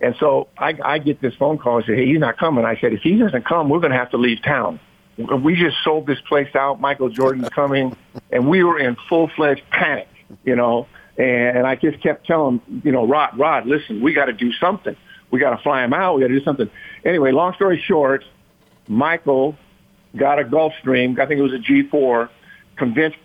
And 0.00 0.14
so 0.20 0.48
I, 0.58 0.74
I 0.84 0.98
get 0.98 1.20
this 1.20 1.34
phone 1.34 1.58
call 1.58 1.78
and 1.78 1.86
say, 1.86 1.96
"Hey, 1.96 2.06
he's 2.06 2.20
not 2.20 2.38
coming." 2.38 2.64
I 2.64 2.78
said, 2.80 2.92
"If 2.92 3.02
he 3.02 3.18
doesn't 3.18 3.44
come, 3.44 3.68
we're 3.68 3.80
going 3.80 3.92
to 3.92 3.98
have 3.98 4.10
to 4.10 4.18
leave 4.18 4.42
town." 4.42 4.80
We 5.16 5.54
just 5.54 5.76
sold 5.84 6.06
this 6.06 6.20
place 6.28 6.54
out. 6.56 6.80
Michael 6.80 7.08
Jordan's 7.08 7.48
coming, 7.48 7.96
and 8.32 8.48
we 8.48 8.64
were 8.64 8.78
in 8.78 8.96
full 9.08 9.28
fledged 9.28 9.62
panic 9.70 10.08
you 10.44 10.56
know. 10.56 10.86
And 11.16 11.66
I 11.66 11.76
just 11.76 12.02
kept 12.02 12.26
telling 12.26 12.58
him, 12.58 12.82
you 12.84 12.92
know, 12.92 13.06
Rod, 13.06 13.38
Rod, 13.38 13.66
listen, 13.66 14.02
we 14.02 14.14
got 14.14 14.26
to 14.26 14.32
do 14.32 14.52
something. 14.52 14.96
We 15.30 15.38
got 15.38 15.56
to 15.56 15.62
fly 15.62 15.84
him 15.84 15.92
out. 15.92 16.16
We 16.16 16.22
got 16.22 16.28
to 16.28 16.38
do 16.38 16.44
something. 16.44 16.70
Anyway, 17.04 17.30
long 17.30 17.54
story 17.54 17.82
short, 17.86 18.24
Michael 18.88 19.56
got 20.16 20.38
a 20.38 20.44
Gulfstream. 20.44 21.18
I 21.18 21.26
think 21.26 21.38
it 21.38 21.42
was 21.42 21.52
a 21.52 21.58
G4. 21.58 22.28
Convinced 22.76 23.18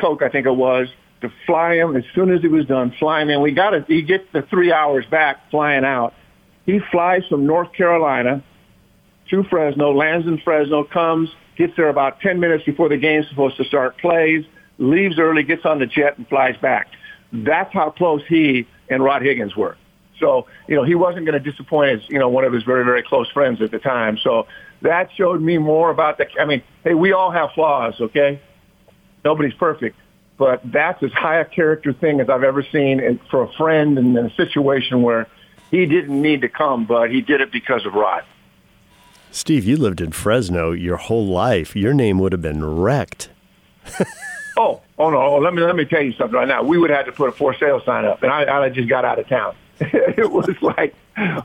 Coke, 0.00 0.22
I 0.22 0.28
think 0.28 0.46
it 0.46 0.54
was, 0.54 0.88
to 1.20 1.32
fly 1.46 1.76
him 1.76 1.96
as 1.96 2.04
soon 2.14 2.32
as 2.32 2.40
he 2.40 2.48
was 2.48 2.66
done. 2.66 2.92
Fly 2.98 3.22
him 3.22 3.30
in. 3.30 3.40
We 3.40 3.52
got 3.52 3.74
it. 3.74 3.84
He 3.86 4.02
gets 4.02 4.24
the 4.32 4.42
three 4.42 4.72
hours 4.72 5.04
back 5.10 5.50
flying 5.50 5.84
out. 5.84 6.14
He 6.66 6.80
flies 6.90 7.22
from 7.28 7.46
North 7.46 7.72
Carolina 7.72 8.42
to 9.30 9.44
Fresno, 9.44 9.92
lands 9.92 10.26
in 10.26 10.38
Fresno, 10.38 10.84
comes, 10.84 11.28
gets 11.56 11.74
there 11.76 11.88
about 11.88 12.20
10 12.20 12.40
minutes 12.40 12.64
before 12.64 12.88
the 12.88 12.96
game's 12.96 13.28
supposed 13.28 13.56
to 13.56 13.64
start, 13.64 13.98
plays, 13.98 14.44
leaves 14.78 15.18
early, 15.18 15.42
gets 15.42 15.64
on 15.64 15.78
the 15.78 15.86
jet, 15.86 16.16
and 16.18 16.26
flies 16.28 16.56
back. 16.62 16.88
That's 17.32 17.72
how 17.72 17.90
close 17.90 18.22
he 18.28 18.66
and 18.88 19.02
Rod 19.02 19.22
Higgins 19.22 19.56
were. 19.56 19.76
So, 20.18 20.46
you 20.66 20.74
know, 20.74 20.82
he 20.82 20.94
wasn't 20.94 21.26
going 21.26 21.40
to 21.40 21.50
disappoint 21.50 22.00
his, 22.00 22.10
you 22.10 22.18
know, 22.18 22.28
one 22.28 22.44
of 22.44 22.52
his 22.52 22.64
very, 22.64 22.84
very 22.84 23.02
close 23.02 23.30
friends 23.30 23.62
at 23.62 23.70
the 23.70 23.78
time. 23.78 24.18
So 24.18 24.46
that 24.82 25.10
showed 25.16 25.40
me 25.40 25.58
more 25.58 25.90
about 25.90 26.18
the, 26.18 26.26
I 26.40 26.44
mean, 26.44 26.62
hey, 26.84 26.94
we 26.94 27.12
all 27.12 27.30
have 27.30 27.50
flaws, 27.52 27.94
okay? 28.00 28.40
Nobody's 29.24 29.54
perfect. 29.54 29.96
But 30.36 30.60
that's 30.64 31.02
as 31.02 31.12
high 31.12 31.40
a 31.40 31.44
character 31.44 31.92
thing 31.92 32.20
as 32.20 32.28
I've 32.28 32.44
ever 32.44 32.62
seen 32.62 33.00
and 33.00 33.20
for 33.30 33.42
a 33.42 33.52
friend 33.52 33.98
and 33.98 34.16
in 34.16 34.26
a 34.26 34.34
situation 34.34 35.02
where 35.02 35.26
he 35.70 35.84
didn't 35.86 36.20
need 36.20 36.42
to 36.42 36.48
come, 36.48 36.84
but 36.86 37.10
he 37.10 37.20
did 37.20 37.40
it 37.40 37.52
because 37.52 37.84
of 37.84 37.94
Rod. 37.94 38.24
Steve, 39.30 39.64
you 39.64 39.76
lived 39.76 40.00
in 40.00 40.12
Fresno 40.12 40.72
your 40.72 40.96
whole 40.96 41.26
life. 41.26 41.76
Your 41.76 41.92
name 41.92 42.18
would 42.18 42.32
have 42.32 42.40
been 42.40 42.64
wrecked. 42.64 43.30
oh, 44.56 44.80
oh 44.98 45.10
no! 45.10 45.36
Let 45.36 45.54
me 45.54 45.62
let 45.62 45.76
me 45.76 45.84
tell 45.84 46.02
you 46.02 46.12
something 46.12 46.34
right 46.34 46.48
now. 46.48 46.62
We 46.62 46.78
would 46.78 46.90
have 46.90 47.04
had 47.04 47.06
to 47.06 47.12
put 47.12 47.28
a 47.28 47.32
for 47.32 47.54
sale 47.54 47.80
sign 47.84 48.04
up, 48.04 48.22
and 48.22 48.32
I, 48.32 48.64
I 48.64 48.68
just 48.68 48.88
got 48.88 49.04
out 49.04 49.18
of 49.18 49.28
town. 49.28 49.54
it 49.80 50.30
was 50.30 50.50
like, 50.60 50.94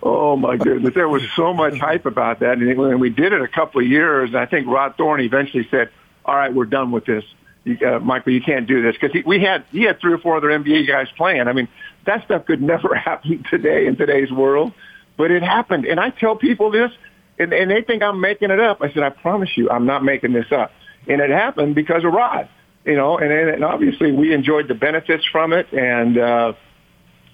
oh 0.01 0.35
my 0.35 0.57
goodness, 0.57 0.93
there 0.95 1.07
was 1.07 1.21
so 1.35 1.53
much 1.53 1.77
hype 1.77 2.05
about 2.05 2.39
that, 2.39 2.57
and 2.57 2.99
we 2.99 3.09
did 3.09 3.31
it 3.31 3.41
a 3.41 3.47
couple 3.47 3.81
of 3.81 3.87
years. 3.87 4.29
And 4.29 4.37
I 4.37 4.45
think 4.45 4.67
Rod 4.67 4.95
Thorn 4.97 5.21
eventually 5.21 5.67
said, 5.69 5.89
"All 6.25 6.35
right, 6.35 6.53
we're 6.53 6.65
done 6.65 6.91
with 6.91 7.05
this." 7.05 7.23
You, 7.63 7.77
uh, 7.85 7.99
Michael, 7.99 8.33
you 8.33 8.41
can't 8.41 8.67
do 8.67 8.81
this 8.81 8.95
because 8.99 9.23
we 9.25 9.39
had 9.39 9.65
he 9.71 9.83
had 9.83 9.99
three 9.99 10.13
or 10.13 10.17
four 10.17 10.37
other 10.37 10.47
NBA 10.47 10.87
guys 10.87 11.07
playing. 11.15 11.47
I 11.47 11.53
mean, 11.53 11.67
that 12.05 12.25
stuff 12.25 12.45
could 12.45 12.61
never 12.73 12.95
happen 12.95 13.45
today 13.49 13.85
in 13.85 13.95
today's 13.95 14.31
world, 14.31 14.73
but 15.15 15.31
it 15.31 15.43
happened. 15.43 15.85
And 15.85 15.99
I 15.99 16.09
tell 16.09 16.35
people 16.35 16.71
this, 16.71 16.91
and, 17.39 17.53
and 17.53 17.69
they 17.69 17.81
think 17.81 18.03
I'm 18.03 18.19
making 18.19 18.51
it 18.51 18.59
up. 18.59 18.81
I 18.81 18.91
said, 18.91 19.03
I 19.03 19.09
promise 19.09 19.49
you, 19.55 19.69
I'm 19.69 19.85
not 19.85 20.03
making 20.03 20.33
this 20.33 20.51
up. 20.51 20.71
And 21.07 21.21
it 21.21 21.29
happened 21.29 21.75
because 21.75 22.03
of 22.03 22.13
Rod, 22.13 22.47
you 22.85 22.95
know, 22.95 23.17
and, 23.17 23.31
and 23.31 23.63
obviously 23.63 24.11
we 24.11 24.33
enjoyed 24.33 24.67
the 24.67 24.73
benefits 24.73 25.25
from 25.25 25.53
it 25.53 25.71
and 25.71 26.17
uh, 26.17 26.53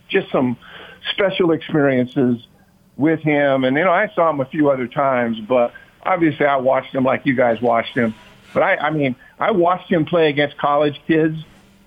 just 0.10 0.32
some 0.32 0.58
special 1.12 1.51
experiences 1.51 2.46
with 2.98 3.20
him. 3.22 3.63
And, 3.63 3.75
you 3.77 3.84
know, 3.84 3.91
I 3.91 4.12
saw 4.13 4.29
him 4.29 4.39
a 4.41 4.46
few 4.46 4.70
other 4.70 4.88
times, 4.88 5.39
but 5.39 5.74
obviously 6.03 6.46
I 6.46 6.58
watched 6.58 6.94
him 6.94 7.03
like 7.03 7.25
you 7.25 7.36
guys 7.36 7.62
watched 7.62 7.96
him. 7.96 8.13
But 8.53 8.63
I, 8.63 8.75
I 8.77 8.89
mean, 8.91 9.15
I 9.39 9.51
watched 9.51 9.91
him 9.91 10.06
play 10.06 10.29
against 10.29 10.58
college 10.58 11.00
kids 11.08 11.38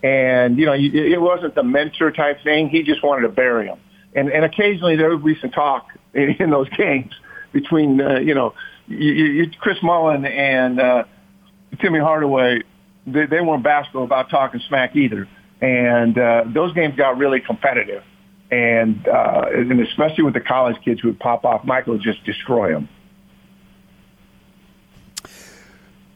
and, 0.02 0.58
you 0.58 0.66
know, 0.66 0.74
it 0.74 1.20
wasn't 1.20 1.54
the 1.54 1.62
mentor 1.62 2.10
type 2.10 2.42
thing. 2.42 2.68
He 2.68 2.82
just 2.82 3.02
wanted 3.02 3.22
to 3.22 3.28
bury 3.28 3.66
them. 3.66 3.78
And, 4.14 4.30
and 4.30 4.44
occasionally 4.44 4.96
there 4.96 5.10
would 5.10 5.24
be 5.24 5.38
some 5.40 5.50
talk 5.50 5.88
in, 6.14 6.36
in 6.38 6.50
those 6.50 6.68
games 6.70 7.12
between 7.52 8.00
uh, 8.00 8.18
you 8.18 8.34
know 8.34 8.54
you, 8.88 9.12
you, 9.12 9.50
Chris 9.58 9.78
Mullin 9.82 10.24
and 10.24 10.80
uh, 10.80 11.04
Timmy 11.80 12.00
Hardaway. 12.00 12.62
They, 13.06 13.26
they 13.26 13.40
weren't 13.40 13.62
bashful 13.62 14.04
about 14.04 14.30
talking 14.30 14.60
smack 14.68 14.94
either, 14.96 15.28
and 15.60 16.16
uh, 16.16 16.44
those 16.46 16.72
games 16.72 16.96
got 16.96 17.18
really 17.18 17.40
competitive. 17.40 18.04
And 18.50 19.08
uh, 19.08 19.46
and 19.50 19.80
especially 19.80 20.24
with 20.24 20.34
the 20.34 20.40
college 20.40 20.76
kids 20.84 21.00
who 21.00 21.08
would 21.08 21.20
pop 21.20 21.44
off, 21.44 21.64
Michael 21.64 21.94
would 21.94 22.02
just 22.02 22.22
destroy 22.24 22.72
them. 22.72 22.88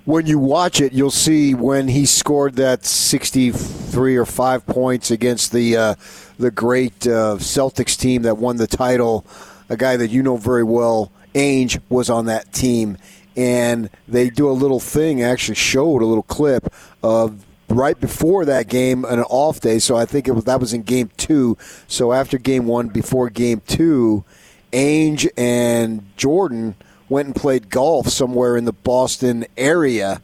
when 0.06 0.24
you 0.24 0.38
watch 0.38 0.80
it, 0.80 0.92
you'll 0.92 1.10
see 1.10 1.52
when 1.52 1.88
he 1.88 2.06
scored 2.06 2.54
that 2.54 2.86
63 2.86 4.16
or 4.16 4.24
5 4.24 4.64
points 4.64 5.10
against 5.10 5.52
the 5.52 5.76
uh, 5.76 5.94
the 6.38 6.50
great 6.50 7.06
uh, 7.06 7.36
Celtics 7.38 7.98
team 7.98 8.22
that 8.22 8.36
won 8.36 8.56
the 8.56 8.68
title, 8.68 9.26
a 9.68 9.76
guy 9.76 9.96
that 9.96 10.08
you 10.08 10.22
know 10.22 10.36
very 10.36 10.62
well, 10.62 11.10
Ainge 11.34 11.80
was 11.88 12.08
on 12.08 12.26
that 12.26 12.52
team, 12.52 12.96
and 13.36 13.90
they 14.08 14.30
do 14.30 14.48
a 14.48 14.52
little 14.52 14.80
thing. 14.80 15.22
Actually, 15.22 15.56
showed 15.56 16.02
a 16.02 16.06
little 16.06 16.22
clip 16.22 16.72
of 17.02 17.44
right 17.68 18.00
before 18.00 18.44
that 18.44 18.68
game, 18.68 19.04
an 19.04 19.20
off 19.22 19.60
day. 19.60 19.78
So 19.78 19.96
I 19.96 20.04
think 20.04 20.28
it 20.28 20.32
was 20.32 20.44
that 20.44 20.60
was 20.60 20.72
in 20.72 20.82
game 20.82 21.10
two. 21.16 21.56
So 21.86 22.12
after 22.12 22.38
game 22.38 22.66
one, 22.66 22.88
before 22.88 23.30
game 23.30 23.62
two, 23.66 24.24
Ainge 24.72 25.28
and 25.36 26.04
Jordan 26.16 26.74
went 27.08 27.26
and 27.26 27.36
played 27.36 27.70
golf 27.70 28.08
somewhere 28.08 28.56
in 28.56 28.64
the 28.64 28.72
Boston 28.72 29.46
area 29.56 30.20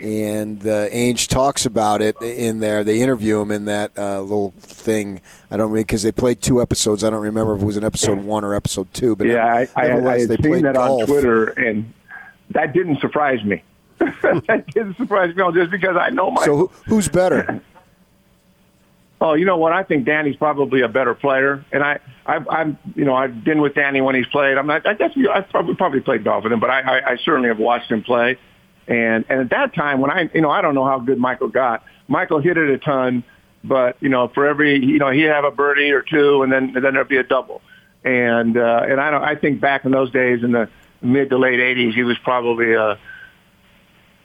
and 0.00 0.60
uh, 0.62 0.88
Ainge 0.90 1.28
talks 1.28 1.64
about 1.64 2.02
it 2.02 2.20
in 2.20 2.60
there. 2.60 2.84
They 2.84 3.00
interview 3.00 3.40
him 3.40 3.50
in 3.50 3.64
that 3.66 3.96
uh, 3.96 4.20
little 4.20 4.52
thing. 4.58 5.20
I 5.50 5.56
don't 5.56 5.72
mean 5.72 5.82
because 5.82 6.02
they 6.02 6.12
played 6.12 6.42
two 6.42 6.60
episodes. 6.60 7.02
I 7.02 7.10
don't 7.10 7.22
remember 7.22 7.56
if 7.56 7.62
it 7.62 7.64
was 7.64 7.76
an 7.76 7.84
episode 7.84 8.18
one 8.18 8.44
or 8.44 8.54
episode 8.54 8.92
two. 8.92 9.16
But 9.16 9.28
yeah, 9.28 9.46
I, 9.46 9.68
I, 9.74 9.92
I 9.92 10.20
had 10.20 10.42
seen 10.42 10.62
that 10.62 10.74
golf. 10.74 11.02
on 11.02 11.06
Twitter, 11.06 11.46
and 11.46 11.92
that 12.50 12.72
didn't 12.72 13.00
surprise 13.00 13.42
me. 13.44 13.62
that 13.98 14.64
didn't 14.68 14.96
surprise 14.96 15.34
me 15.34 15.42
just 15.54 15.70
because 15.70 15.96
I 15.98 16.10
know 16.10 16.30
my. 16.30 16.44
So 16.44 16.70
who's 16.86 17.08
better? 17.08 17.60
Oh, 19.18 19.32
you 19.32 19.46
know 19.46 19.56
what? 19.56 19.72
I 19.72 19.82
think 19.82 20.04
Danny's 20.04 20.36
probably 20.36 20.82
a 20.82 20.88
better 20.88 21.14
player, 21.14 21.64
and 21.72 21.82
I, 21.82 22.00
I've, 22.26 22.46
I'm, 22.50 22.78
you 22.94 23.06
know, 23.06 23.14
I've 23.14 23.42
been 23.42 23.62
with 23.62 23.74
Danny 23.74 24.02
when 24.02 24.14
he's 24.14 24.26
played. 24.26 24.58
I'm 24.58 24.66
not. 24.66 24.86
I 24.86 24.92
guess 24.92 25.12
I 25.16 25.40
probably 25.40 25.74
probably 25.74 26.00
played 26.00 26.22
golf 26.22 26.44
with 26.44 26.52
him, 26.52 26.60
but 26.60 26.68
I, 26.68 26.80
I, 26.80 27.10
I 27.12 27.16
certainly 27.24 27.48
have 27.48 27.58
watched 27.58 27.90
him 27.90 28.02
play. 28.02 28.36
And 28.86 29.24
and 29.30 29.40
at 29.40 29.50
that 29.50 29.74
time, 29.74 30.00
when 30.02 30.10
I 30.10 30.28
you 30.34 30.42
know 30.42 30.50
I 30.50 30.60
don't 30.60 30.74
know 30.74 30.84
how 30.84 30.98
good 30.98 31.18
Michael 31.18 31.48
got. 31.48 31.82
Michael 32.08 32.40
hit 32.40 32.58
it 32.58 32.68
a 32.68 32.78
ton, 32.78 33.24
but 33.64 33.96
you 34.00 34.10
know 34.10 34.28
for 34.28 34.46
every 34.46 34.84
you 34.84 34.98
know 34.98 35.10
he'd 35.10 35.22
have 35.22 35.44
a 35.44 35.50
birdie 35.50 35.92
or 35.92 36.02
two, 36.02 36.42
and 36.42 36.52
then 36.52 36.76
and 36.76 36.84
then 36.84 36.92
there'd 36.92 37.08
be 37.08 37.16
a 37.16 37.24
double. 37.24 37.62
And 38.04 38.56
uh, 38.56 38.82
and 38.86 39.00
I 39.00 39.10
don't 39.10 39.24
I 39.24 39.34
think 39.34 39.60
back 39.60 39.86
in 39.86 39.92
those 39.92 40.10
days 40.12 40.44
in 40.44 40.52
the 40.52 40.68
mid 41.06 41.30
to 41.30 41.38
late 41.38 41.58
'80s, 41.58 41.94
he 41.94 42.02
was 42.02 42.18
probably 42.18 42.74
a 42.74 42.98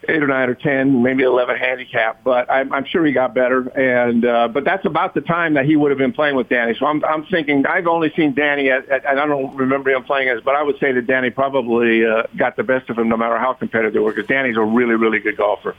eight 0.08 0.24
or 0.24 0.28
nine 0.28 0.50
or 0.50 0.56
ten, 0.56 1.04
maybe 1.04 1.24
eleven 1.24 1.58
handicap, 1.58 2.24
but 2.24 2.50
I'm, 2.50 2.74
I'm 2.74 2.86
sure 2.86 3.06
he 3.06 3.12
got 3.12 3.34
better. 3.34 3.68
And 3.78 4.26
uh, 4.26 4.48
but 4.48 4.64
that's 4.64 4.86
about 4.86 5.14
the 5.14 5.22
time 5.22 5.54
that 5.56 5.66
he 5.66 5.76
would 5.76 5.92
have 5.92 5.98
been 5.98 6.14
playing 6.14 6.36
with 6.36 6.50
Danny. 6.50 6.76
So 6.78 6.86
I'm 6.86 7.04
I'm 7.06 7.26
thinking 7.26 7.66
I've 7.66 7.88
only 7.88 8.12
seen 8.16 8.34
Danny, 8.34 8.70
at, 8.70 8.90
at, 8.90 9.06
and 9.06 9.20
I 9.20 9.26
don't 9.26 9.56
remember 9.56 9.92
him 9.92 10.04
playing 10.04 10.30
as, 10.30 10.42
but 10.42 10.56
I 10.56 10.64
would 10.64 10.80
say 10.80 10.92
that 10.92 11.08
Danny 11.08 11.30
probably 11.30 12.06
uh, 12.06 12.24
got 12.36 12.56
the 12.56 12.64
best 12.64 12.90
of 12.90 12.98
him, 12.98 13.10
no 13.10 13.18
matter 13.18 13.38
how 13.38 13.54
competitive 13.54 13.94
they 13.94 14.00
were, 14.00 14.14
because 14.14 14.28
Danny's 14.28 14.58
a 14.58 14.64
really 14.64 14.96
really 14.96 15.20
good 15.20 15.38
golfer. 15.38 15.76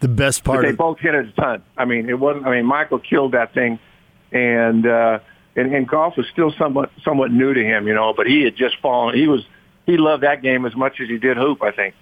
The 0.00 0.08
best 0.08 0.42
part. 0.42 0.62
But 0.62 0.66
they 0.66 0.74
both 0.74 0.98
hit 0.98 1.14
a 1.14 1.30
ton. 1.32 1.62
I 1.76 1.84
mean, 1.84 2.08
it 2.08 2.18
wasn't. 2.18 2.46
I 2.46 2.50
mean, 2.50 2.66
Michael 2.66 2.98
killed 2.98 3.32
that 3.32 3.54
thing, 3.54 3.78
and 4.32 4.86
uh, 4.86 5.20
and, 5.56 5.74
and 5.74 5.88
golf 5.88 6.16
was 6.16 6.26
still 6.28 6.52
somewhat 6.52 6.90
somewhat 7.04 7.30
new 7.30 7.52
to 7.54 7.62
him, 7.62 7.86
you 7.86 7.94
know. 7.94 8.12
But 8.16 8.26
he 8.26 8.42
had 8.42 8.56
just 8.56 8.76
fallen. 8.80 9.16
He 9.16 9.26
was 9.26 9.44
he 9.86 9.96
loved 9.96 10.22
that 10.22 10.42
game 10.42 10.64
as 10.64 10.74
much 10.74 11.00
as 11.00 11.08
he 11.08 11.18
did 11.18 11.36
hoop. 11.36 11.62
I 11.62 11.70
think. 11.72 11.94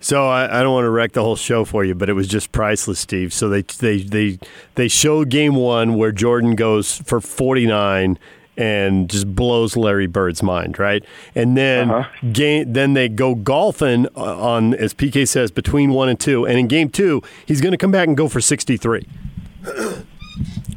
So 0.00 0.26
I, 0.26 0.58
I, 0.58 0.62
don't 0.64 0.72
want 0.72 0.84
to 0.84 0.90
wreck 0.90 1.12
the 1.12 1.22
whole 1.22 1.36
show 1.36 1.64
for 1.64 1.84
you, 1.84 1.94
but 1.94 2.08
it 2.08 2.14
was 2.14 2.26
just 2.26 2.50
priceless, 2.50 2.98
Steve. 2.98 3.32
So 3.32 3.48
they 3.48 3.62
they 3.62 4.02
they 4.02 4.38
they 4.74 4.88
show 4.88 5.24
game 5.24 5.54
one 5.54 5.94
where 5.94 6.10
Jordan 6.10 6.56
goes 6.56 6.98
for 6.98 7.20
forty 7.20 7.66
nine 7.66 8.18
and 8.56 9.08
just 9.08 9.34
blows 9.34 9.76
Larry 9.76 10.08
Bird's 10.08 10.42
mind, 10.42 10.78
right? 10.78 11.04
And 11.36 11.56
then 11.56 11.90
uh-huh. 11.90 12.28
game 12.32 12.72
then 12.72 12.94
they 12.94 13.08
go 13.08 13.36
golfing 13.36 14.08
on 14.16 14.74
as 14.74 14.92
PK 14.92 15.26
says 15.28 15.52
between 15.52 15.90
one 15.90 16.08
and 16.08 16.18
two, 16.18 16.44
and 16.46 16.58
in 16.58 16.66
game 16.66 16.88
two 16.88 17.22
he's 17.46 17.60
going 17.60 17.72
to 17.72 17.78
come 17.78 17.92
back 17.92 18.08
and 18.08 18.16
go 18.16 18.28
for 18.28 18.40
sixty 18.40 18.76
three. 18.76 19.06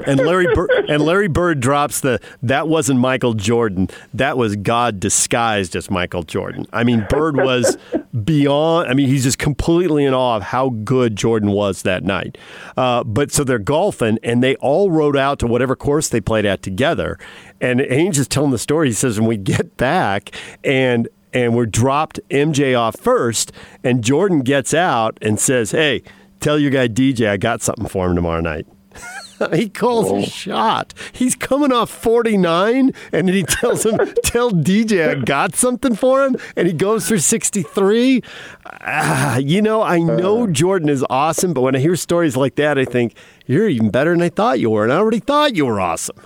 And 0.06 0.20
Larry 0.20 0.48
Bird, 0.56 0.70
and 0.90 1.04
Larry 1.04 1.28
Bird 1.28 1.60
drops 1.60 2.02
the 2.02 2.20
that 2.44 2.68
wasn't 2.68 3.00
Michael 3.00 3.34
Jordan. 3.34 3.90
That 4.14 4.38
was 4.38 4.56
God 4.56 5.00
disguised 5.00 5.76
as 5.76 5.90
Michael 5.90 6.24
Jordan. 6.24 6.68
I 6.74 6.84
mean, 6.84 7.06
Bird 7.10 7.38
was 7.38 7.78
beyond. 8.24 8.90
I 8.90 8.94
mean, 8.94 9.08
he's 9.08 9.24
just 9.24 9.40
completely 9.40 10.06
in 10.06 10.14
awe 10.14 10.38
of 10.38 10.44
how 10.44 10.70
good 10.70 11.16
Jordan 11.16 11.52
was 11.52 11.84
that 11.84 12.04
night. 12.04 12.38
Uh, 12.78 13.04
but 13.04 13.32
so 13.32 13.44
they're 13.44 13.60
golfing, 13.60 14.20
and 14.24 14.44
they 14.44 14.56
all 14.58 14.92
rode 14.92 15.18
out 15.18 15.40
to 15.40 15.48
whatever 15.48 15.76
course 15.76 16.10
they 16.10 16.22
played 16.22 16.46
at 16.46 16.62
together. 16.62 17.18
And 17.62 17.80
Ainge 17.80 18.18
is 18.18 18.28
telling 18.28 18.52
the 18.52 18.60
story. 18.60 18.90
He 18.90 18.94
says, 18.94 19.20
when 19.20 19.28
we 19.28 19.38
get 19.38 19.78
back, 19.78 20.32
and 20.64 21.08
and 21.34 21.54
we're 21.54 21.66
dropped 21.66 22.20
MJ 22.30 22.80
off 22.80 22.98
first, 22.98 23.52
and 23.84 24.04
Jordan 24.04 24.40
gets 24.40 24.74
out 24.74 25.18
and 25.22 25.40
says, 25.40 25.72
"Hey, 25.72 26.02
tell 26.40 26.58
your 26.58 26.72
guy 26.72 26.88
DJ 26.88 27.28
I 27.30 27.38
got 27.38 27.62
something 27.62 27.88
for 27.88 28.08
him 28.08 28.16
tomorrow 28.16 28.42
night." 28.42 28.66
he 29.54 29.70
calls 29.70 30.12
a 30.12 30.30
shot. 30.30 30.94
He's 31.12 31.36
coming 31.36 31.72
off 31.72 31.90
49, 31.90 32.92
and 33.12 33.28
then 33.28 33.34
he 33.34 33.44
tells 33.44 33.86
him, 33.86 33.98
"Tell 34.24 34.52
DJ 34.52 35.10
I 35.10 35.16
got 35.16 35.56
something 35.56 35.96
for 35.96 36.26
him," 36.26 36.38
and 36.56 36.68
he 36.68 36.74
goes 36.74 37.08
for 37.08 37.18
63. 37.18 38.22
Ah, 38.66 39.38
you 39.38 39.62
know, 39.62 39.82
I 39.82 40.00
know 40.00 40.48
Jordan 40.48 40.90
is 40.90 41.06
awesome, 41.10 41.54
but 41.54 41.62
when 41.62 41.76
I 41.76 41.80
hear 41.80 41.96
stories 41.96 42.36
like 42.36 42.56
that, 42.56 42.78
I 42.78 42.86
think 42.86 43.16
you're 43.46 43.68
even 43.68 43.90
better 43.90 44.12
than 44.12 44.22
I 44.22 44.30
thought 44.30 44.60
you 44.60 44.70
were, 44.70 44.84
and 44.84 44.94
I 44.94 44.98
already 44.98 45.20
thought 45.20 45.56
you 45.56 45.66
were 45.66 45.80
awesome. 45.80 46.20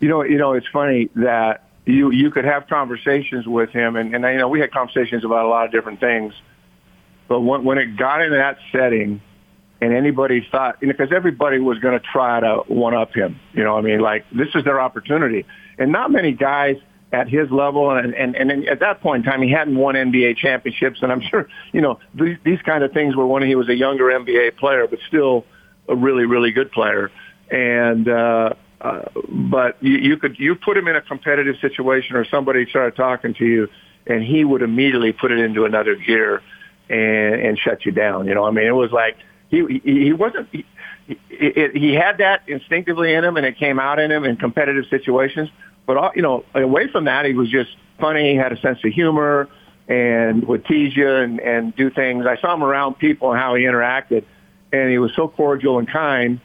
You 0.00 0.08
know, 0.08 0.22
you 0.22 0.38
know, 0.38 0.52
it's 0.52 0.68
funny 0.68 1.08
that 1.16 1.64
you 1.86 2.10
you 2.10 2.30
could 2.30 2.44
have 2.44 2.66
conversations 2.68 3.46
with 3.46 3.70
him, 3.70 3.96
and, 3.96 4.14
and 4.14 4.24
you 4.24 4.38
know, 4.38 4.48
we 4.48 4.60
had 4.60 4.72
conversations 4.72 5.24
about 5.24 5.44
a 5.44 5.48
lot 5.48 5.66
of 5.66 5.72
different 5.72 6.00
things. 6.00 6.34
But 7.28 7.40
when, 7.40 7.64
when 7.64 7.78
it 7.78 7.96
got 7.96 8.22
into 8.22 8.36
that 8.36 8.58
setting, 8.70 9.20
and 9.80 9.92
anybody 9.92 10.46
thought, 10.50 10.78
you 10.80 10.88
know, 10.88 10.94
because 10.96 11.12
everybody 11.14 11.58
was 11.58 11.78
going 11.78 11.98
to 11.98 12.04
try 12.04 12.40
to 12.40 12.62
one 12.68 12.94
up 12.94 13.14
him. 13.14 13.38
You 13.52 13.64
know, 13.64 13.76
I 13.76 13.82
mean, 13.82 14.00
like 14.00 14.24
this 14.30 14.48
is 14.54 14.64
their 14.64 14.80
opportunity, 14.80 15.44
and 15.78 15.92
not 15.92 16.10
many 16.10 16.32
guys 16.32 16.76
at 17.12 17.28
his 17.28 17.50
level, 17.50 17.90
and 17.90 18.14
and 18.14 18.34
and 18.34 18.68
at 18.68 18.80
that 18.80 19.00
point 19.00 19.24
in 19.24 19.30
time, 19.30 19.42
he 19.42 19.50
hadn't 19.50 19.76
won 19.76 19.94
NBA 19.94 20.38
championships, 20.38 21.00
and 21.02 21.12
I'm 21.12 21.20
sure, 21.30 21.48
you 21.72 21.80
know, 21.80 21.98
these, 22.14 22.38
these 22.44 22.62
kind 22.62 22.82
of 22.84 22.92
things 22.92 23.14
were 23.14 23.26
when 23.26 23.42
he 23.42 23.54
was 23.54 23.68
a 23.68 23.76
younger 23.76 24.04
NBA 24.04 24.56
player, 24.56 24.86
but 24.86 24.98
still 25.08 25.44
a 25.88 25.94
really 25.94 26.26
really 26.26 26.52
good 26.52 26.70
player, 26.72 27.10
and. 27.50 28.08
uh 28.08 28.50
uh, 28.78 29.02
but 29.30 29.82
you, 29.82 29.96
you 29.96 30.16
could 30.18 30.38
you 30.38 30.54
put 30.54 30.76
him 30.76 30.86
in 30.86 30.96
a 30.96 31.00
competitive 31.00 31.56
situation, 31.62 32.14
or 32.14 32.26
somebody 32.26 32.66
started 32.66 32.94
talking 32.94 33.32
to 33.32 33.44
you, 33.44 33.68
and 34.06 34.22
he 34.22 34.44
would 34.44 34.60
immediately 34.60 35.12
put 35.12 35.32
it 35.32 35.38
into 35.38 35.64
another 35.64 35.96
gear 35.96 36.42
and 36.90 37.34
and 37.40 37.58
shut 37.58 37.86
you 37.86 37.92
down. 37.92 38.26
You 38.26 38.34
know, 38.34 38.44
I 38.44 38.50
mean, 38.50 38.66
it 38.66 38.74
was 38.74 38.92
like 38.92 39.16
he 39.50 39.80
he, 39.84 40.12
wasn't. 40.12 40.48
He, 40.50 40.64
he, 41.06 41.68
he 41.74 41.94
had 41.94 42.18
that 42.18 42.42
instinctively 42.48 43.14
in 43.14 43.24
him, 43.24 43.36
and 43.36 43.46
it 43.46 43.58
came 43.58 43.78
out 43.78 43.98
in 43.98 44.10
him 44.10 44.24
in 44.24 44.36
competitive 44.36 44.86
situations. 44.90 45.50
But 45.86 45.96
all, 45.96 46.10
you 46.16 46.22
know, 46.22 46.44
away 46.54 46.88
from 46.88 47.04
that, 47.04 47.24
he 47.26 47.34
was 47.34 47.48
just 47.48 47.70
funny. 48.00 48.32
He 48.32 48.36
had 48.36 48.52
a 48.52 48.60
sense 48.60 48.78
of 48.84 48.92
humor 48.92 49.48
and 49.88 50.46
would 50.48 50.66
tease 50.66 50.96
you 50.96 51.08
and, 51.08 51.38
and 51.40 51.74
do 51.76 51.90
things. 51.90 52.26
I 52.26 52.36
saw 52.38 52.54
him 52.54 52.64
around 52.64 52.98
people 52.98 53.30
and 53.30 53.40
how 53.40 53.54
he 53.54 53.62
interacted, 53.62 54.24
and 54.72 54.90
he 54.90 54.98
was 54.98 55.12
so 55.14 55.28
cordial 55.28 55.78
and 55.78 55.88
kind. 55.88 56.40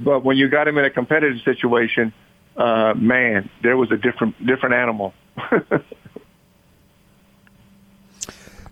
But 0.00 0.24
when 0.24 0.38
you 0.38 0.48
got 0.48 0.66
him 0.66 0.78
in 0.78 0.84
a 0.84 0.90
competitive 0.90 1.42
situation, 1.42 2.12
uh, 2.56 2.94
man, 2.96 3.50
there 3.62 3.76
was 3.76 3.90
a 3.92 3.96
different 3.96 4.44
different 4.46 4.74
animal. 4.74 5.12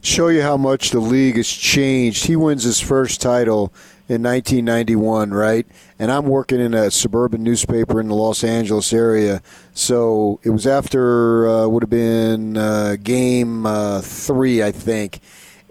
show 0.04 0.28
you 0.28 0.42
how 0.42 0.56
much 0.56 0.90
the 0.90 1.00
league 1.00 1.36
has 1.36 1.48
changed. 1.48 2.26
He 2.26 2.36
wins 2.36 2.62
his 2.62 2.78
first 2.78 3.22
title 3.22 3.72
in 4.06 4.22
1991, 4.22 5.32
right? 5.32 5.66
And 5.98 6.12
I'm 6.12 6.26
working 6.26 6.60
in 6.60 6.74
a 6.74 6.90
suburban 6.90 7.42
newspaper 7.42 8.00
in 8.00 8.08
the 8.08 8.14
Los 8.14 8.44
Angeles 8.44 8.92
area. 8.92 9.42
So 9.72 10.40
it 10.42 10.50
was 10.50 10.66
after, 10.66 11.48
uh, 11.48 11.68
would 11.68 11.82
have 11.82 11.90
been 11.90 12.56
uh, 12.58 12.96
game 13.02 13.64
uh, 13.64 14.02
three, 14.02 14.62
I 14.62 14.72
think. 14.72 15.20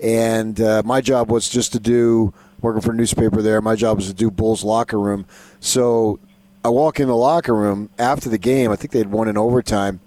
And 0.02 0.60
uh, 0.60 0.82
my 0.84 1.00
job 1.00 1.32
was 1.32 1.48
just 1.48 1.72
to 1.74 1.80
do, 1.80 2.34
working 2.60 2.82
for 2.82 2.92
a 2.92 2.96
newspaper 2.96 3.42
there, 3.44 3.62
my 3.62 3.76
job 3.76 3.98
was 3.98 4.08
to 4.08 4.14
do 4.14 4.32
Bulls 4.32 4.64
locker 4.64 5.00
room. 5.00 5.28
So 5.60 6.20
I 6.66 6.70
walk 6.70 7.00
in 7.00 7.08
the 7.08 7.16
locker 7.16 7.54
room 7.54 7.92
after 8.00 8.30
the 8.30 8.40
game. 8.40 8.72
I 8.72 8.78
think 8.78 8.92
they 8.92 9.00
had 9.00 9.12
won 9.12 9.28
in 9.28 9.38
overtime. 9.38 10.00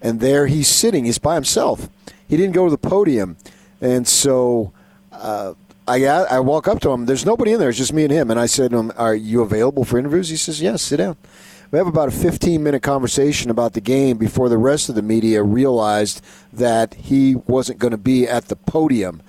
And 0.00 0.20
there 0.20 0.46
he's 0.46 0.68
sitting. 0.68 1.04
He's 1.04 1.18
by 1.18 1.34
himself. 1.34 1.90
He 2.26 2.38
didn't 2.38 2.54
go 2.54 2.64
to 2.64 2.70
the 2.70 2.78
podium. 2.78 3.36
And 3.84 4.08
so 4.08 4.72
uh, 5.12 5.52
I 5.86 6.06
I 6.06 6.40
walk 6.40 6.66
up 6.68 6.80
to 6.80 6.90
him. 6.90 7.04
There's 7.04 7.26
nobody 7.26 7.52
in 7.52 7.60
there. 7.60 7.68
It's 7.68 7.76
just 7.76 7.92
me 7.92 8.04
and 8.04 8.12
him. 8.12 8.30
And 8.30 8.40
I 8.40 8.46
said 8.46 8.70
to 8.70 8.78
him, 8.78 8.92
"Are 8.96 9.14
you 9.14 9.42
available 9.42 9.84
for 9.84 9.98
interviews?" 9.98 10.30
He 10.30 10.36
says, 10.36 10.62
"Yes. 10.62 10.80
Sit 10.80 10.96
down." 10.96 11.18
We 11.70 11.78
have 11.78 11.86
about 11.86 12.08
a 12.08 12.12
15 12.12 12.62
minute 12.62 12.82
conversation 12.82 13.50
about 13.50 13.74
the 13.74 13.82
game 13.82 14.16
before 14.16 14.48
the 14.48 14.56
rest 14.56 14.88
of 14.88 14.94
the 14.94 15.02
media 15.02 15.42
realized 15.42 16.22
that 16.52 16.94
he 16.94 17.34
wasn't 17.34 17.78
going 17.78 17.90
to 17.90 17.98
be 17.98 18.26
at 18.26 18.46
the 18.46 18.56
podium. 18.56 19.20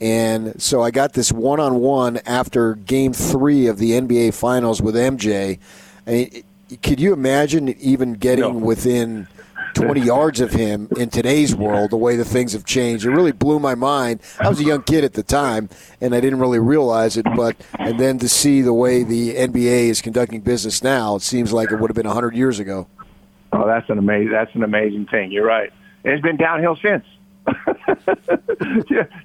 And 0.00 0.60
so 0.60 0.82
I 0.82 0.90
got 0.90 1.12
this 1.12 1.32
one 1.32 1.60
on 1.60 1.76
one 1.76 2.18
after 2.26 2.74
game 2.74 3.12
three 3.12 3.66
of 3.66 3.78
the 3.78 3.92
NBA 3.92 4.34
Finals 4.34 4.82
with 4.82 4.96
MJ. 4.96 5.58
I 6.06 6.10
mean, 6.10 6.42
could 6.82 6.98
you 6.98 7.12
imagine 7.12 7.68
even 7.80 8.14
getting 8.14 8.58
no. 8.58 8.66
within 8.66 9.28
20 9.74 10.00
yards 10.00 10.40
of 10.40 10.52
him 10.52 10.88
in 10.96 11.10
today's 11.10 11.54
world, 11.54 11.90
the 11.90 11.96
way 11.96 12.16
the 12.16 12.24
things 12.24 12.52
have 12.52 12.64
changed. 12.64 13.04
It 13.04 13.10
really 13.10 13.32
blew 13.32 13.58
my 13.58 13.74
mind. 13.74 14.20
I 14.38 14.48
was 14.48 14.60
a 14.60 14.64
young 14.64 14.82
kid 14.82 15.04
at 15.04 15.14
the 15.14 15.22
time, 15.22 15.68
and 16.00 16.14
I 16.14 16.20
didn't 16.20 16.40
really 16.40 16.58
realize 16.58 17.16
it. 17.16 17.26
But 17.36 17.56
and 17.78 17.98
then 17.98 18.18
to 18.18 18.28
see 18.28 18.60
the 18.62 18.72
way 18.72 19.02
the 19.02 19.34
NBA 19.34 19.88
is 19.88 20.00
conducting 20.00 20.40
business 20.40 20.82
now, 20.82 21.16
it 21.16 21.22
seems 21.22 21.52
like 21.52 21.72
it 21.72 21.76
would 21.76 21.90
have 21.90 21.96
been 21.96 22.06
100 22.06 22.34
years 22.34 22.58
ago. 22.58 22.86
Oh, 23.52 23.66
that's 23.66 23.88
an 23.90 23.98
amazing. 23.98 24.30
That's 24.32 24.54
an 24.54 24.62
amazing 24.62 25.06
thing. 25.06 25.30
You're 25.30 25.46
right. 25.46 25.72
It's 26.04 26.22
been 26.22 26.36
downhill 26.36 26.76
since. 26.76 27.04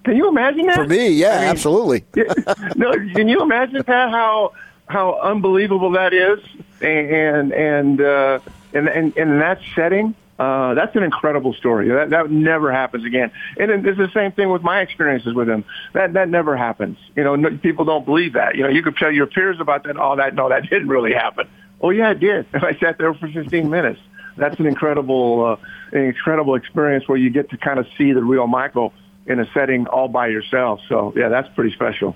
Can 0.03 0.15
you 0.15 0.27
imagine 0.27 0.65
that? 0.67 0.75
For 0.75 0.87
me, 0.87 1.09
yeah, 1.09 1.29
I 1.29 1.39
mean, 1.41 1.49
absolutely. 1.49 2.05
no, 2.75 2.91
can 3.13 3.27
you 3.27 3.41
imagine 3.41 3.83
Pat 3.83 4.09
how 4.09 4.53
how 4.87 5.19
unbelievable 5.21 5.91
that 5.91 6.13
is, 6.13 6.39
and 6.81 7.51
and 7.53 8.01
uh, 8.01 8.39
and, 8.73 8.87
and, 8.87 9.15
and 9.17 9.17
in 9.17 9.39
that 9.39 9.59
setting, 9.75 10.15
uh, 10.39 10.75
that's 10.75 10.95
an 10.95 11.03
incredible 11.03 11.53
story. 11.53 11.89
That 11.89 12.11
that 12.11 12.29
never 12.29 12.71
happens 12.71 13.05
again. 13.05 13.31
And 13.57 13.85
it's 13.85 13.97
the 13.97 14.11
same 14.13 14.31
thing 14.31 14.49
with 14.49 14.61
my 14.61 14.81
experiences 14.81 15.33
with 15.33 15.49
him. 15.49 15.65
That 15.93 16.13
that 16.13 16.29
never 16.29 16.55
happens. 16.55 16.97
You 17.15 17.23
know, 17.23 17.35
no, 17.35 17.57
people 17.57 17.85
don't 17.85 18.05
believe 18.05 18.33
that. 18.33 18.55
You 18.55 18.63
know, 18.63 18.69
you 18.69 18.83
could 18.83 18.97
tell 18.97 19.11
your 19.11 19.25
peers 19.25 19.59
about 19.59 19.83
that. 19.85 19.97
Oh, 19.97 20.15
that 20.15 20.35
no, 20.35 20.49
that 20.49 20.69
didn't 20.69 20.89
really 20.89 21.13
happen. 21.13 21.47
Oh 21.81 21.89
yeah, 21.89 22.11
it 22.11 22.19
did. 22.19 22.45
And 22.53 22.63
I 22.63 22.77
sat 22.79 22.97
there 22.97 23.13
for 23.13 23.27
15 23.27 23.69
minutes. 23.69 23.99
That's 24.37 24.59
an 24.59 24.67
incredible, 24.67 25.57
uh, 25.59 25.97
an 25.97 26.05
incredible 26.05 26.53
experience 26.53 27.07
where 27.07 27.17
you 27.17 27.31
get 27.31 27.49
to 27.49 27.57
kind 27.57 27.79
of 27.79 27.87
see 27.97 28.11
the 28.11 28.23
real 28.23 28.45
Michael 28.45 28.93
in 29.25 29.39
a 29.39 29.51
setting 29.51 29.87
all 29.87 30.07
by 30.07 30.27
yourself. 30.27 30.79
So 30.87 31.13
yeah, 31.15 31.29
that's 31.29 31.49
pretty 31.55 31.73
special. 31.73 32.15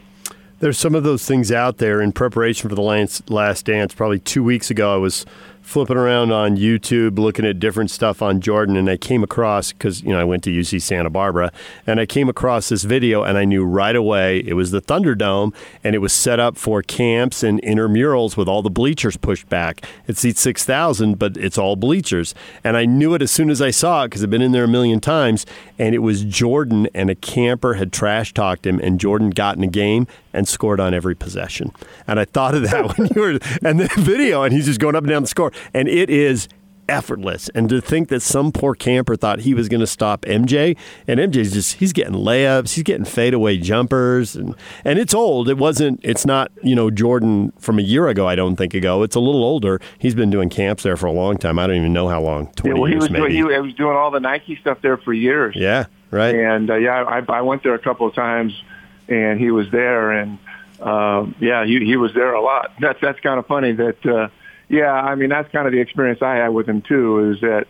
There's 0.59 0.77
some 0.77 0.93
of 0.93 1.03
those 1.03 1.25
things 1.25 1.51
out 1.51 1.77
there 1.79 2.01
in 2.01 2.11
preparation 2.11 2.69
for 2.69 2.75
the 2.75 2.83
last, 2.83 3.31
last 3.31 3.65
dance. 3.65 3.95
Probably 3.95 4.19
two 4.19 4.43
weeks 4.43 4.69
ago, 4.69 4.93
I 4.93 4.97
was 4.97 5.25
flipping 5.61 5.97
around 5.97 6.31
on 6.31 6.57
YouTube, 6.57 7.17
looking 7.17 7.45
at 7.45 7.59
different 7.59 7.91
stuff 7.91 8.21
on 8.21 8.41
Jordan, 8.41 8.75
and 8.75 8.89
I 8.89 8.97
came 8.97 9.23
across 9.23 9.71
because 9.71 10.01
you 10.01 10.09
know 10.09 10.19
I 10.19 10.23
went 10.23 10.43
to 10.43 10.49
UC 10.49 10.81
Santa 10.81 11.09
Barbara, 11.09 11.51
and 11.87 11.99
I 11.99 12.05
came 12.05 12.29
across 12.29 12.69
this 12.69 12.83
video, 12.83 13.23
and 13.23 13.37
I 13.37 13.45
knew 13.45 13.63
right 13.63 13.95
away 13.95 14.39
it 14.39 14.53
was 14.53 14.71
the 14.71 14.81
Thunderdome, 14.81 15.53
and 15.83 15.95
it 15.95 15.99
was 15.99 16.13
set 16.13 16.39
up 16.39 16.57
for 16.57 16.81
camps 16.81 17.43
and 17.43 17.61
intramurals 17.61 18.35
with 18.35 18.47
all 18.47 18.61
the 18.61 18.69
bleachers 18.69 19.17
pushed 19.17 19.47
back. 19.49 19.85
It 20.07 20.17
seats 20.17 20.41
six 20.41 20.65
thousand, 20.65 21.19
but 21.19 21.37
it's 21.37 21.57
all 21.57 21.75
bleachers, 21.75 22.33
and 22.63 22.75
I 22.75 22.85
knew 22.85 23.13
it 23.13 23.21
as 23.21 23.31
soon 23.31 23.49
as 23.49 23.61
I 23.61 23.71
saw 23.71 24.03
it 24.03 24.09
because 24.09 24.23
I've 24.23 24.29
been 24.29 24.41
in 24.41 24.51
there 24.51 24.65
a 24.65 24.69
million 24.69 24.99
times, 24.99 25.45
and 25.77 25.93
it 25.93 25.99
was 25.99 26.23
Jordan, 26.23 26.87
and 26.93 27.09
a 27.09 27.15
camper 27.15 27.75
had 27.75 27.93
trash 27.93 28.33
talked 28.33 28.65
him, 28.65 28.79
and 28.79 28.99
Jordan 28.99 29.29
got 29.29 29.57
in 29.57 29.63
a 29.63 29.67
game 29.67 30.07
and 30.33 30.47
scored 30.47 30.79
on 30.79 30.93
every 30.93 31.15
possession, 31.15 31.71
and 32.07 32.19
I 32.19 32.25
thought 32.25 32.55
of 32.55 32.63
that 32.63 32.97
when 32.97 33.09
you 33.15 33.21
were 33.21 33.39
and 33.63 33.79
the 33.79 33.89
video, 33.97 34.43
and 34.43 34.53
he's 34.53 34.65
just 34.65 34.79
going 34.79 34.95
up 34.95 35.03
and 35.03 35.09
down 35.09 35.21
the 35.21 35.27
score 35.27 35.50
and 35.73 35.87
it 35.87 36.09
is 36.09 36.47
effortless. 36.91 37.49
And 37.55 37.69
to 37.69 37.81
think 37.81 38.09
that 38.09 38.21
some 38.21 38.51
poor 38.51 38.75
camper 38.75 39.15
thought 39.15 39.39
he 39.39 39.53
was 39.53 39.69
going 39.69 39.79
to 39.79 39.87
stop 39.87 40.23
MJ, 40.23 40.77
and 41.07 41.19
MJ's 41.19 41.53
just 41.53 41.75
he's 41.75 41.93
getting 41.93 42.13
layups, 42.13 42.73
he's 42.73 42.83
getting 42.83 43.05
fadeaway 43.05 43.57
jumpers, 43.57 44.35
and 44.35 44.55
and 44.83 44.99
it's 44.99 45.13
old. 45.13 45.49
It 45.49 45.57
wasn't. 45.57 46.01
It's 46.03 46.25
not 46.25 46.51
you 46.61 46.75
know 46.75 46.91
Jordan 46.91 47.53
from 47.57 47.79
a 47.79 47.81
year 47.81 48.07
ago. 48.07 48.27
I 48.27 48.35
don't 48.35 48.57
think 48.57 48.73
ago. 48.73 49.03
It's 49.03 49.15
a 49.15 49.19
little 49.19 49.43
older. 49.43 49.79
He's 49.97 50.13
been 50.13 50.29
doing 50.29 50.49
camps 50.49 50.83
there 50.83 50.97
for 50.97 51.07
a 51.07 51.11
long 51.11 51.37
time. 51.37 51.57
I 51.57 51.65
don't 51.65 51.77
even 51.77 51.93
know 51.93 52.09
how 52.09 52.21
long. 52.21 52.47
Twenty 52.53 52.75
yeah, 52.75 52.81
well, 52.81 52.85
he 52.85 52.93
years 52.93 53.03
was 53.03 53.11
maybe. 53.11 53.37
Doing, 53.37 53.55
he 53.55 53.61
was 53.61 53.73
doing 53.73 53.95
all 53.95 54.11
the 54.11 54.19
Nike 54.19 54.57
stuff 54.57 54.79
there 54.81 54.97
for 54.97 55.13
years. 55.13 55.55
Yeah, 55.55 55.85
right. 56.11 56.35
And 56.35 56.69
uh, 56.69 56.75
yeah, 56.75 57.03
I, 57.03 57.23
I 57.27 57.41
went 57.41 57.63
there 57.63 57.73
a 57.73 57.79
couple 57.79 58.07
of 58.07 58.13
times, 58.13 58.61
and 59.07 59.39
he 59.39 59.51
was 59.51 59.71
there, 59.71 60.11
and 60.11 60.37
uh, 60.81 61.25
yeah, 61.39 61.65
he 61.65 61.85
he 61.85 61.95
was 61.95 62.13
there 62.13 62.33
a 62.33 62.41
lot. 62.41 62.73
That's 62.79 62.99
that's 63.01 63.19
kind 63.21 63.39
of 63.39 63.47
funny 63.47 63.71
that. 63.73 64.05
Uh, 64.05 64.27
yeah, 64.71 64.93
I 64.93 65.15
mean 65.15 65.29
that's 65.29 65.51
kind 65.51 65.67
of 65.67 65.73
the 65.73 65.79
experience 65.79 66.21
I 66.21 66.35
had 66.35 66.49
with 66.49 66.67
him 66.67 66.81
too. 66.81 67.31
Is 67.31 67.41
that 67.41 67.67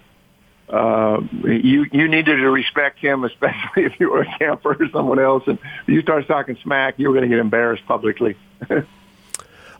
uh, 0.70 1.20
you 1.44 1.88
you 1.92 2.08
needed 2.08 2.38
to 2.38 2.50
respect 2.52 3.00
him, 3.00 3.24
especially 3.32 3.86
if 3.86 4.00
you 4.00 4.12
were 4.12 4.22
a 4.22 4.38
camper 4.38 4.78
or 4.80 4.90
someone 4.94 5.20
else, 5.20 5.44
and 5.48 5.58
you 5.88 6.02
start 6.02 6.28
talking 6.28 6.58
smack, 6.62 7.00
you 7.00 7.08
were 7.08 7.16
going 7.16 7.28
to 7.28 7.36
get 7.36 7.40
embarrassed 7.40 7.86
publicly. 7.88 8.38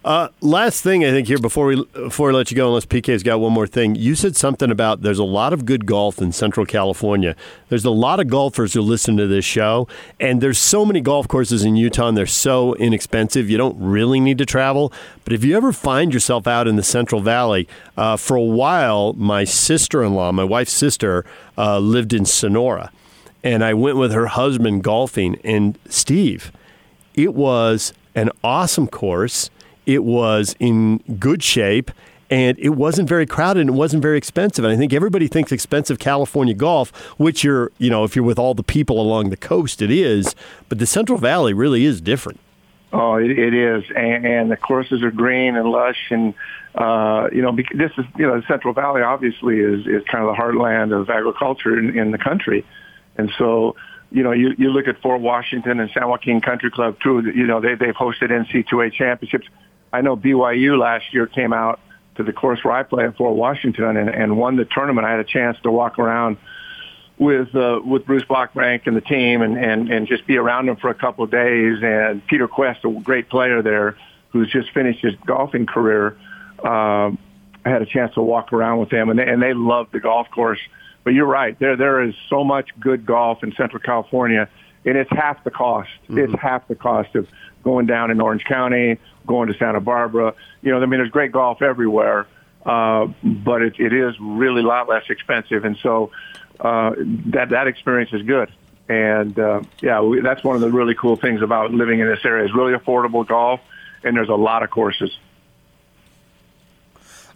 Uh, 0.04 0.30
last 0.42 0.82
thing 0.82 1.06
I 1.06 1.12
think 1.12 1.28
here 1.28 1.38
before 1.38 1.68
we 1.68 1.86
before 1.94 2.30
we 2.30 2.34
let 2.34 2.50
you 2.50 2.58
go, 2.58 2.70
unless 2.70 2.88
PK's 2.88 3.22
got 3.22 3.40
one 3.40 3.54
more 3.54 3.68
thing, 3.68 3.94
you 3.94 4.16
said 4.16 4.36
something 4.36 4.72
about 4.72 5.04
there's 5.04 5.20
a 5.20 5.24
lot 5.24 5.54
of 5.54 5.64
good 5.64 5.86
golf 5.86 6.20
in 6.20 6.32
Central 6.32 6.66
California. 6.66 7.36
There's 7.70 7.86
a 7.86 7.92
lot 7.92 8.20
of 8.20 8.28
golfers 8.28 8.74
who 8.74 8.82
listen 8.82 9.16
to 9.18 9.28
this 9.28 9.46
show, 9.46 9.88
and 10.20 10.42
there's 10.42 10.58
so 10.58 10.86
many 10.88 11.02
golf 11.02 11.28
courses 11.28 11.64
in 11.64 11.76
Utah, 11.76 12.08
and 12.08 12.18
they're 12.18 12.26
so 12.26 12.74
inexpensive. 12.76 13.48
You 13.48 13.60
don't 13.60 13.78
really 13.80 14.20
need 14.20 14.40
to 14.40 14.46
travel. 14.46 14.92
But 15.24 15.34
if 15.34 15.44
you 15.44 15.56
ever 15.56 15.72
find 15.72 16.12
yourself 16.12 16.48
out 16.48 16.68
in 16.68 16.78
the 16.78 16.84
Central 16.84 17.22
Valley, 17.22 17.68
uh, 17.96 18.18
for 18.18 18.36
a 18.36 18.42
while, 18.42 19.14
my 19.14 19.44
sister-in-law, 19.44 20.32
my 20.32 20.44
wife's 20.44 20.74
sister, 20.74 21.26
uh, 21.60 21.78
lived 21.78 22.12
in 22.12 22.26
Sonora, 22.26 22.92
and 23.44 23.64
I 23.64 23.76
went 23.76 23.98
with 23.98 24.14
her 24.14 24.28
husband 24.28 24.84
golfing. 24.84 25.40
And 25.44 25.78
Steve, 25.90 26.52
it 27.14 27.36
was 27.36 27.94
an 28.16 28.32
awesome 28.44 28.88
course 28.88 29.52
it 29.86 30.04
was 30.04 30.56
in 30.60 30.98
good 31.20 31.44
shape 31.44 31.92
and 32.30 32.58
it 32.60 32.70
wasn't 32.70 33.10
very 33.10 33.26
crowded 33.26 33.60
and 33.60 33.70
it 33.72 33.74
wasn't 33.74 34.02
very 34.02 34.18
expensive. 34.18 34.64
And 34.64 34.74
I 34.74 34.78
think 34.78 34.94
everybody 34.94 35.28
thinks 35.28 35.52
expensive 35.52 36.00
California 36.00 36.54
golf, 36.54 36.96
which 37.20 37.44
you're, 37.44 37.72
you 37.78 37.90
know, 37.90 38.06
if 38.06 38.16
you're 38.16 38.24
with 38.24 38.40
all 38.40 38.54
the 38.54 38.64
people 38.64 39.02
along 39.02 39.30
the 39.30 39.38
coast, 39.38 39.82
it 39.82 39.92
is. 39.92 40.34
But 40.70 40.80
the 40.80 40.86
Central 40.86 41.18
Valley 41.18 41.54
really 41.54 41.84
is 41.84 42.00
different. 42.00 42.40
Oh, 42.94 43.16
it, 43.16 43.32
it 43.32 43.54
is, 43.54 43.84
and, 43.96 44.26
and 44.26 44.52
the 44.52 44.58
courses 44.58 45.02
are 45.02 45.12
green 45.12 45.56
and 45.56 45.70
lush, 45.70 46.10
and 46.10 46.34
uh, 46.76 47.30
you 47.32 47.42
know, 47.42 47.56
this 47.74 47.92
is 47.98 48.04
you 48.18 48.28
know, 48.28 48.42
the 48.42 48.46
Central 48.48 48.74
Valley 48.74 49.02
obviously 49.02 49.60
is 49.60 49.88
is 49.88 50.04
kind 50.12 50.26
of 50.26 50.36
the 50.36 50.42
heartland 50.42 50.94
of 50.94 51.10
agriculture 51.10 51.80
in, 51.80 51.98
in 51.98 52.12
the 52.12 52.18
country, 52.18 52.66
and 53.18 53.32
so 53.38 53.78
you 54.12 54.24
know, 54.24 54.34
you, 54.34 54.54
you 54.58 54.70
look 54.70 54.90
at 54.90 55.02
Fort 55.02 55.22
Washington 55.22 55.80
and 55.80 55.90
San 55.94 56.08
Joaquin 56.08 56.42
Country 56.42 56.70
Club 56.70 56.98
too. 57.02 57.32
You 57.34 57.48
know, 57.48 57.62
they 57.62 57.76
they've 57.76 57.96
hosted 57.96 58.30
NC2A 58.30 58.92
championships. 58.92 59.48
I 59.94 60.02
know 60.02 60.16
BYU 60.16 60.80
last 60.80 61.14
year 61.14 61.28
came 61.28 61.54
out 61.54 61.80
to 62.16 62.24
the 62.24 62.34
course 62.34 62.64
where 62.64 62.74
I 62.74 62.84
play 62.84 63.06
at 63.06 63.18
Fort 63.18 63.36
Washington 63.36 63.98
and, 63.98 64.10
and 64.10 64.38
won 64.38 64.56
the 64.56 64.66
tournament. 64.66 65.06
I 65.06 65.12
had 65.12 65.20
a 65.20 65.26
chance 65.26 65.58
to 65.64 65.72
walk 65.72 66.00
around 66.00 66.38
with 67.18 67.56
uh, 67.56 67.80
with 67.84 68.06
Bruce 68.06 68.24
Brockbank 68.24 68.88
and 68.88 68.96
the 68.96 69.02
team 69.02 69.42
and, 69.42 69.58
and, 69.58 69.92
and 69.92 70.08
just 70.08 70.26
be 70.26 70.38
around 70.38 70.68
him 70.68 70.78
for 70.78 70.90
a 70.90 70.96
couple 70.96 71.24
of 71.24 71.32
days. 71.32 71.80
And 71.84 72.26
Peter 72.28 72.48
Kuest, 72.48 72.84
a 72.84 73.02
great 73.02 73.30
player 73.30 73.62
there, 73.62 73.98
who's 74.30 74.52
just 74.52 74.72
finished 74.72 75.02
his 75.02 75.14
golfing 75.26 75.66
career, 75.66 76.18
uh, 76.64 77.12
I 77.64 77.70
had 77.70 77.82
a 77.82 77.86
chance 77.86 78.14
to 78.16 78.22
walk 78.22 78.54
around 78.54 78.80
with 78.80 78.90
them, 78.90 79.10
and 79.10 79.20
they, 79.20 79.28
and 79.28 79.42
they 79.42 79.54
loved 79.54 79.92
the 79.92 80.00
golf 80.00 80.30
course. 80.32 80.60
But 81.04 81.14
you're 81.14 81.28
right, 81.28 81.58
there 81.60 81.76
there 81.76 82.02
is 82.02 82.16
so 82.30 82.44
much 82.44 82.70
good 82.80 83.06
golf 83.06 83.44
in 83.44 83.54
Central 83.54 83.82
California, 83.82 84.50
and 84.86 84.98
it's 84.98 85.10
half 85.12 85.44
the 85.44 85.52
cost. 85.52 85.90
Mm-hmm. 86.04 86.18
It's 86.18 86.42
half 86.42 86.68
the 86.68 86.76
cost 86.76 87.16
of 87.16 87.28
going 87.64 87.86
down 87.86 88.10
in 88.10 88.20
Orange 88.20 88.44
County, 88.46 88.98
going 89.26 89.48
to 89.52 89.58
Santa 89.58 89.80
Barbara. 89.80 90.34
You 90.62 90.72
know, 90.72 90.82
I 90.82 90.86
mean, 90.86 91.00
there's 91.00 91.12
great 91.12 91.32
golf 91.32 91.62
everywhere, 91.62 92.28
uh, 92.66 93.08
but 93.24 93.62
it, 93.62 93.80
it 93.80 93.94
is 93.94 94.16
really 94.20 94.62
a 94.62 94.68
lot 94.68 94.90
less 94.90 95.04
expensive, 95.10 95.66
and 95.66 95.78
so 95.82 96.12
uh, 96.60 96.92
that 97.28 97.50
that 97.50 97.68
experience 97.68 98.12
is 98.14 98.24
good. 98.24 98.52
And 98.90 99.38
uh, 99.40 99.62
yeah, 99.82 100.02
we, 100.02 100.22
that's 100.22 100.44
one 100.44 100.56
of 100.56 100.62
the 100.62 100.72
really 100.72 100.96
cool 100.96 101.16
things 101.16 101.42
about 101.42 101.72
living 101.72 102.00
in 102.00 102.08
this 102.08 102.20
area 102.26 102.46
is 102.46 102.54
really 102.54 102.74
affordable 102.74 103.26
golf, 103.26 103.62
and 104.04 104.16
there's 104.16 104.30
a 104.30 104.36
lot 104.36 104.64
of 104.64 104.70
courses. 104.70 105.18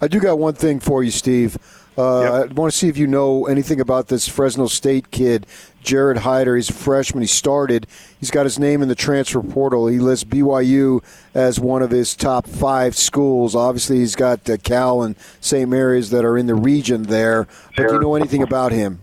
I 0.02 0.08
do 0.08 0.20
got 0.20 0.38
one 0.38 0.54
thing 0.54 0.80
for 0.80 1.04
you, 1.04 1.12
Steve. 1.12 1.58
Uh, 1.98 2.44
yep. 2.44 2.52
I 2.52 2.54
want 2.54 2.72
to 2.72 2.78
see 2.78 2.90
if 2.90 2.98
you 2.98 3.08
know 3.08 3.46
anything 3.46 3.80
about 3.80 4.08
this 4.08 4.28
Fresno 4.28 4.68
State 4.68 5.12
kid, 5.12 5.46
Jarred 5.82 6.18
Hyder. 6.18 6.56
He's 6.56 6.70
a 6.70 6.74
freshman. 6.74 7.22
He 7.22 7.28
started. 7.28 7.88
He's 8.20 8.32
got 8.32 8.46
his 8.46 8.60
name 8.60 8.82
in 8.82 8.90
the 8.90 8.96
transfer 8.96 9.42
portal. 9.42 9.88
He 9.88 10.00
lists 10.00 10.26
BYU 10.26 11.04
as 11.34 11.60
one 11.60 11.82
of 11.82 11.92
his 11.92 12.16
top 12.16 12.48
five 12.48 12.96
schools. 12.96 13.56
Obviously, 13.56 14.00
he's 14.00 14.16
got 14.16 14.50
uh, 14.50 14.58
Cal 14.58 15.04
and 15.04 15.16
St. 15.40 15.70
Mary's 15.70 16.10
that 16.10 16.26
are 16.26 16.38
in 16.38 16.48
the 16.48 16.56
region 16.56 17.04
there. 17.04 17.48
But 17.76 17.84
sure. 17.84 17.88
do 17.88 17.94
you 17.94 18.02
know 18.02 18.16
anything 18.16 18.44
about 18.44 18.72
him? 18.72 19.00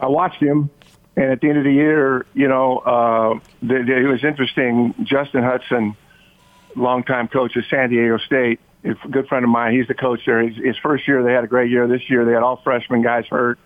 I 0.00 0.08
watched 0.08 0.42
him, 0.42 0.70
and 1.16 1.30
at 1.30 1.40
the 1.40 1.48
end 1.48 1.58
of 1.58 1.64
the 1.64 1.72
year, 1.72 2.26
you 2.34 2.48
know, 2.48 2.78
uh, 2.78 3.38
the, 3.62 3.84
the, 3.84 3.96
it 3.96 4.08
was 4.08 4.24
interesting. 4.24 4.94
Justin 5.04 5.42
Hudson, 5.42 5.96
longtime 6.76 7.28
coach 7.28 7.56
of 7.56 7.64
San 7.70 7.90
Diego 7.90 8.18
State, 8.18 8.60
a 8.84 8.94
good 9.08 9.26
friend 9.28 9.44
of 9.44 9.50
mine. 9.50 9.74
He's 9.74 9.88
the 9.88 9.94
coach 9.94 10.20
there. 10.26 10.46
His, 10.46 10.56
his 10.56 10.76
first 10.78 11.06
year, 11.08 11.22
they 11.22 11.32
had 11.32 11.44
a 11.44 11.48
great 11.48 11.70
year. 11.70 11.86
This 11.88 12.08
year, 12.08 12.24
they 12.24 12.32
had 12.32 12.42
all 12.42 12.60
freshman 12.62 13.02
guys 13.02 13.26
hurt, 13.26 13.58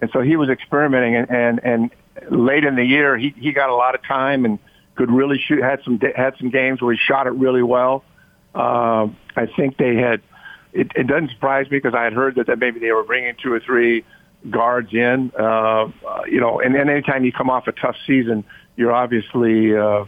and 0.00 0.10
so 0.12 0.20
he 0.20 0.36
was 0.36 0.48
experimenting. 0.48 1.16
And 1.16 1.30
and, 1.30 1.60
and 1.64 1.90
late 2.30 2.64
in 2.64 2.76
the 2.76 2.84
year, 2.84 3.16
he 3.16 3.34
he 3.36 3.52
got 3.52 3.70
a 3.70 3.74
lot 3.74 3.94
of 3.94 4.02
time 4.02 4.44
and 4.44 4.58
could 4.94 5.10
really 5.10 5.38
shoot. 5.38 5.62
Had 5.62 5.80
some 5.84 6.00
had 6.16 6.34
some 6.38 6.50
games 6.50 6.80
where 6.80 6.94
he 6.94 6.98
shot 6.98 7.26
it 7.26 7.32
really 7.32 7.62
well. 7.62 8.04
Uh, 8.54 9.08
I 9.36 9.46
think 9.56 9.76
they 9.76 9.96
had. 9.96 10.22
It, 10.72 10.90
it 10.96 11.06
doesn't 11.06 11.30
surprise 11.30 11.70
me 11.70 11.78
because 11.78 11.94
I 11.94 12.02
had 12.02 12.14
heard 12.14 12.34
that, 12.34 12.48
that 12.48 12.58
maybe 12.58 12.80
they 12.80 12.90
were 12.90 13.04
bringing 13.04 13.36
two 13.40 13.52
or 13.52 13.60
three 13.60 14.04
guards 14.50 14.92
in. 14.92 15.30
Uh, 15.38 15.90
you 16.26 16.40
know, 16.40 16.60
and, 16.60 16.74
and 16.74 16.90
anytime 16.90 17.24
you 17.24 17.32
come 17.32 17.48
off 17.48 17.68
a 17.68 17.72
tough 17.72 17.94
season, 18.08 18.44
you're 18.76 18.92
obviously, 18.92 19.76
uh, 19.76 20.04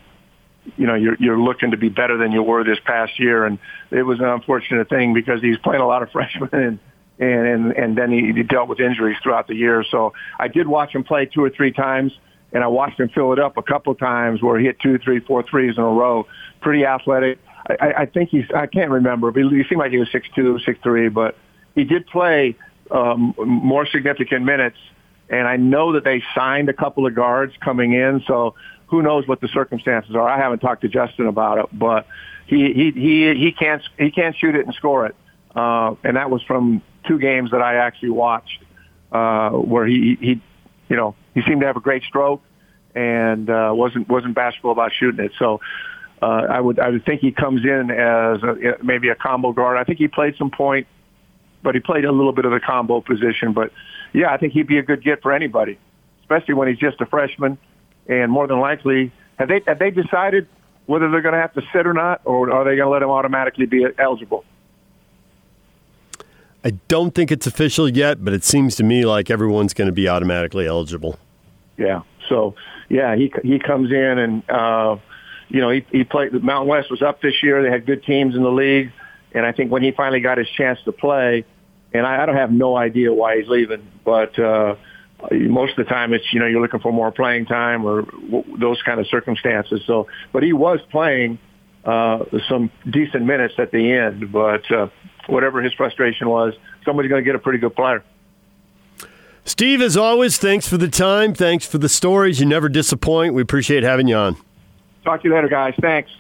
you 0.77 0.87
know, 0.87 0.95
you're, 0.95 1.17
you're 1.19 1.39
looking 1.39 1.71
to 1.71 1.77
be 1.77 1.89
better 1.89 2.17
than 2.17 2.33
you 2.33 2.43
were 2.43 2.65
this 2.65 2.79
past 2.85 3.19
year. 3.19 3.45
And 3.45 3.59
it 3.91 4.03
was 4.03 4.19
an 4.19 4.27
unfortunate 4.27 4.89
thing 4.89 5.15
because 5.15 5.41
he's 5.41 5.59
playing 5.59 5.83
a 5.83 5.87
lot 5.87 6.03
of 6.03 6.11
freshmen 6.13 6.51
and, 6.53 6.79
and, 7.19 7.47
and, 7.47 7.73
and 7.73 7.99
then 7.99 8.11
he, 8.11 8.33
he 8.33 8.43
dealt 8.43 8.69
with 8.69 8.81
injuries 8.81 9.17
throughout 9.23 9.49
the 9.49 9.55
year. 9.55 9.85
So 9.91 10.13
I 10.39 10.49
did 10.49 10.67
watch 10.67 10.95
him 10.95 11.05
play 11.05 11.27
two 11.27 11.43
or 11.43 11.51
three 11.51 11.73
times 11.73 12.13
and 12.53 12.63
I 12.63 12.69
watched 12.69 13.01
him 13.01 13.09
fill 13.09 13.33
it 13.33 13.39
up 13.39 13.57
a 13.57 13.63
couple 13.63 13.95
times 13.95 14.43
where 14.43 14.59
he 14.59 14.67
hit 14.67 14.81
two, 14.81 14.99
three, 14.99 15.21
four 15.21 15.43
threes 15.43 15.77
in 15.77 15.83
a 15.83 15.89
row. 15.89 16.27
Pretty 16.61 16.85
athletic. 16.85 17.39
I, 17.69 17.93
I 17.99 18.07
think 18.07 18.31
he's, 18.31 18.47
I 18.55 18.67
can't 18.67 18.91
remember, 18.91 19.31
but 19.31 19.43
he 19.43 19.65
seemed 19.69 19.79
like 19.79 19.91
he 19.91 19.99
was 19.99 20.11
six 20.13 20.29
two, 20.35 20.59
six 20.61 20.79
three, 20.83 21.09
but 21.09 21.37
he 21.75 21.85
did 21.85 22.07
play 22.07 22.57
um, 22.91 23.35
more 23.39 23.87
significant 23.87 24.45
minutes. 24.45 24.79
And 25.29 25.49
I 25.49 25.57
know 25.57 25.95
that 25.95 26.05
they 26.05 26.23
signed 26.35 26.69
a 26.69 26.73
couple 26.73 27.07
of 27.07 27.15
guards 27.15 27.53
coming 27.61 27.93
in, 27.93 28.23
so 28.29 28.55
who 28.87 29.03
knows 29.03 29.27
what 29.27 29.41
the 29.41 29.49
circumstances 29.49 30.15
are. 30.15 30.29
I 30.29 30.39
haven't 30.39 30.61
talked 30.61 30.83
to 30.83 30.89
Justin 30.89 31.27
about 31.27 31.59
it, 31.59 31.67
but 31.73 32.07
he 32.47 32.73
he 32.73 32.91
he 32.93 33.35
he 33.35 33.53
can't 33.53 33.83
he 33.99 34.11
can't 34.11 34.37
shoot 34.37 34.55
it 34.55 34.67
and 34.67 34.75
score 34.75 35.07
it. 35.07 35.17
Uh, 35.55 35.95
and 36.05 36.17
that 36.17 36.31
was 36.31 36.43
from 36.43 36.83
two 37.07 37.19
games 37.19 37.51
that 37.51 37.63
I 37.63 37.77
actually 37.77 38.11
watched, 38.11 38.63
uh, 39.13 39.51
where 39.51 39.87
he 39.87 40.17
he 40.21 40.41
you 40.89 40.97
know 40.97 41.15
he 41.35 41.43
seemed 41.43 41.61
to 41.61 41.67
have 41.67 41.77
a 41.77 41.81
great 41.81 42.03
stroke 42.05 42.43
and 42.95 43.51
uh, 43.51 43.73
wasn't 43.75 44.09
wasn't 44.09 44.35
bashful 44.35 44.71
about 44.71 44.93
shooting 44.93 45.25
it. 45.25 45.33
So. 45.39 45.61
Uh, 46.23 46.47
I 46.49 46.59
would 46.59 46.79
I 46.79 46.89
would 46.89 47.05
think 47.05 47.21
he 47.21 47.31
comes 47.31 47.63
in 47.63 47.91
as 47.91 48.43
a, 48.43 48.83
maybe 48.83 49.11
a 49.11 49.15
combo 49.15 49.53
guard. 49.53 49.77
I 49.77 49.85
think 49.85 49.99
he 49.99 50.09
played 50.09 50.35
some 50.39 50.51
point 50.51 50.87
but 51.67 51.75
he 51.75 51.81
played 51.81 52.05
a 52.05 52.13
little 52.13 52.33
bit 52.33 52.45
of 52.45 52.53
the 52.53 52.61
combo 52.61 53.01
position. 53.01 53.53
But 53.53 53.73
yeah, 54.13 54.33
I 54.33 54.37
think 54.37 54.53
he'd 54.53 54.69
be 54.69 54.79
a 54.79 54.85
good 54.85 55.03
get 55.03 55.21
for 55.21 55.33
anybody, 55.33 55.79
especially 56.21 56.55
when 56.55 56.69
he's 56.69 56.79
just 56.79 57.01
a 57.01 57.07
freshman. 57.07 57.59
And 58.09 58.31
more 58.31 58.47
than 58.47 58.61
likely, 58.61 59.13
have 59.39 59.49
they 59.49 59.63
have 59.67 59.79
they 59.79 59.91
decided 59.91 60.49
whether 60.87 61.11
they're 61.11 61.23
going 61.23 61.35
to 61.35 61.41
have 61.41 61.53
to 61.55 61.63
sit 61.73 61.87
or 61.87 61.93
not, 61.93 62.21
or 62.25 62.51
are 62.53 62.65
they 62.65 62.77
going 62.77 62.87
to 62.87 62.89
let 62.89 63.03
him 63.03 63.11
automatically 63.11 63.67
be 63.67 63.85
eligible? 63.99 64.45
I 66.65 66.71
don't 66.89 67.15
think 67.15 67.31
it's 67.31 67.47
official 67.47 67.89
yet, 67.89 68.25
but 68.25 68.35
it 68.35 68.43
seems 68.43 68.75
to 68.77 68.85
me 68.85 69.05
like 69.05 69.31
everyone's 69.31 69.75
going 69.75 69.87
to 69.87 69.93
be 69.93 70.09
automatically 70.09 70.67
eligible. 70.67 71.19
Yeah. 71.77 72.03
So 72.29 72.55
yeah, 72.89 73.17
he 73.17 73.33
he 73.43 73.59
comes 73.59 73.93
in 73.93 74.19
and 74.19 74.51
uh, 74.51 74.97
you 75.49 75.61
know 75.61 75.71
he 75.71 75.87
he 75.91 76.05
played. 76.05 76.33
The 76.33 76.41
Mountain 76.41 76.69
West 76.69 76.91
was 76.91 77.03
up 77.03 77.21
this 77.21 77.43
year. 77.43 77.63
They 77.63 77.71
had 77.71 77.87
good 77.87 78.05
teams 78.05 78.35
in 78.35 78.43
the 78.43 78.51
league, 78.51 78.93
and 79.33 79.47
I 79.47 79.53
think 79.53 79.71
when 79.71 79.83
he 79.83 79.93
finally 79.93 80.21
got 80.21 80.39
his 80.39 80.49
chance 80.57 80.79
to 80.85 80.93
play, 80.93 81.45
and 81.93 82.07
I, 82.07 82.23
I 82.23 82.27
don't 82.27 82.37
have 82.37 82.53
no 82.53 82.77
idea 82.77 83.13
why 83.13 83.39
he's 83.39 83.49
leaving, 83.49 83.87
but 84.05 84.39
uh, 84.39 84.77
most 85.33 85.79
of 85.79 85.85
the 85.85 85.91
time 85.91 86.13
it's 86.13 86.33
you 86.33 86.41
know 86.41 86.47
you're 86.47 86.61
looking 86.61 86.81
for 86.81 86.93
more 86.93 87.11
playing 87.11 87.47
time 87.47 87.85
or 87.85 88.03
w- 88.03 88.59
those 88.59 88.81
kind 88.83 89.01
of 89.01 89.07
circumstances. 89.09 89.83
So, 89.87 90.09
but 90.33 90.43
he 90.43 90.53
was 90.53 90.81
playing 90.91 91.39
uh, 91.85 92.25
some 92.49 92.71
decent 92.89 93.25
minutes 93.25 93.55
at 93.59 93.71
the 93.71 93.93
end, 93.93 94.33
but 94.33 94.71
uh, 94.71 94.89
whatever 95.27 95.63
his 95.63 95.73
frustration 95.73 96.29
was, 96.29 96.55
somebody's 96.85 97.09
going 97.09 97.23
to 97.23 97.25
get 97.25 97.35
a 97.35 97.39
pretty 97.39 97.59
good 97.59 97.75
player. 97.75 98.03
Steve, 99.45 99.81
as 99.81 99.97
always, 99.97 100.39
thanks 100.39 100.69
for 100.69 100.77
the 100.77 100.89
time. 100.89 101.33
Thanks 101.33 101.65
for 101.65 101.79
the 101.79 101.89
stories. 101.89 102.41
You 102.41 102.47
never 102.47 102.69
disappoint. 102.69 103.33
We 103.33 103.43
appreciate 103.43 103.85
having 103.85 104.09
you 104.09 104.17
on. 104.17 104.37
Talk 105.05 105.23
to 105.23 105.29
you 105.29 105.35
later, 105.35 105.49
guys. 105.49 105.75
Thanks. 105.81 106.11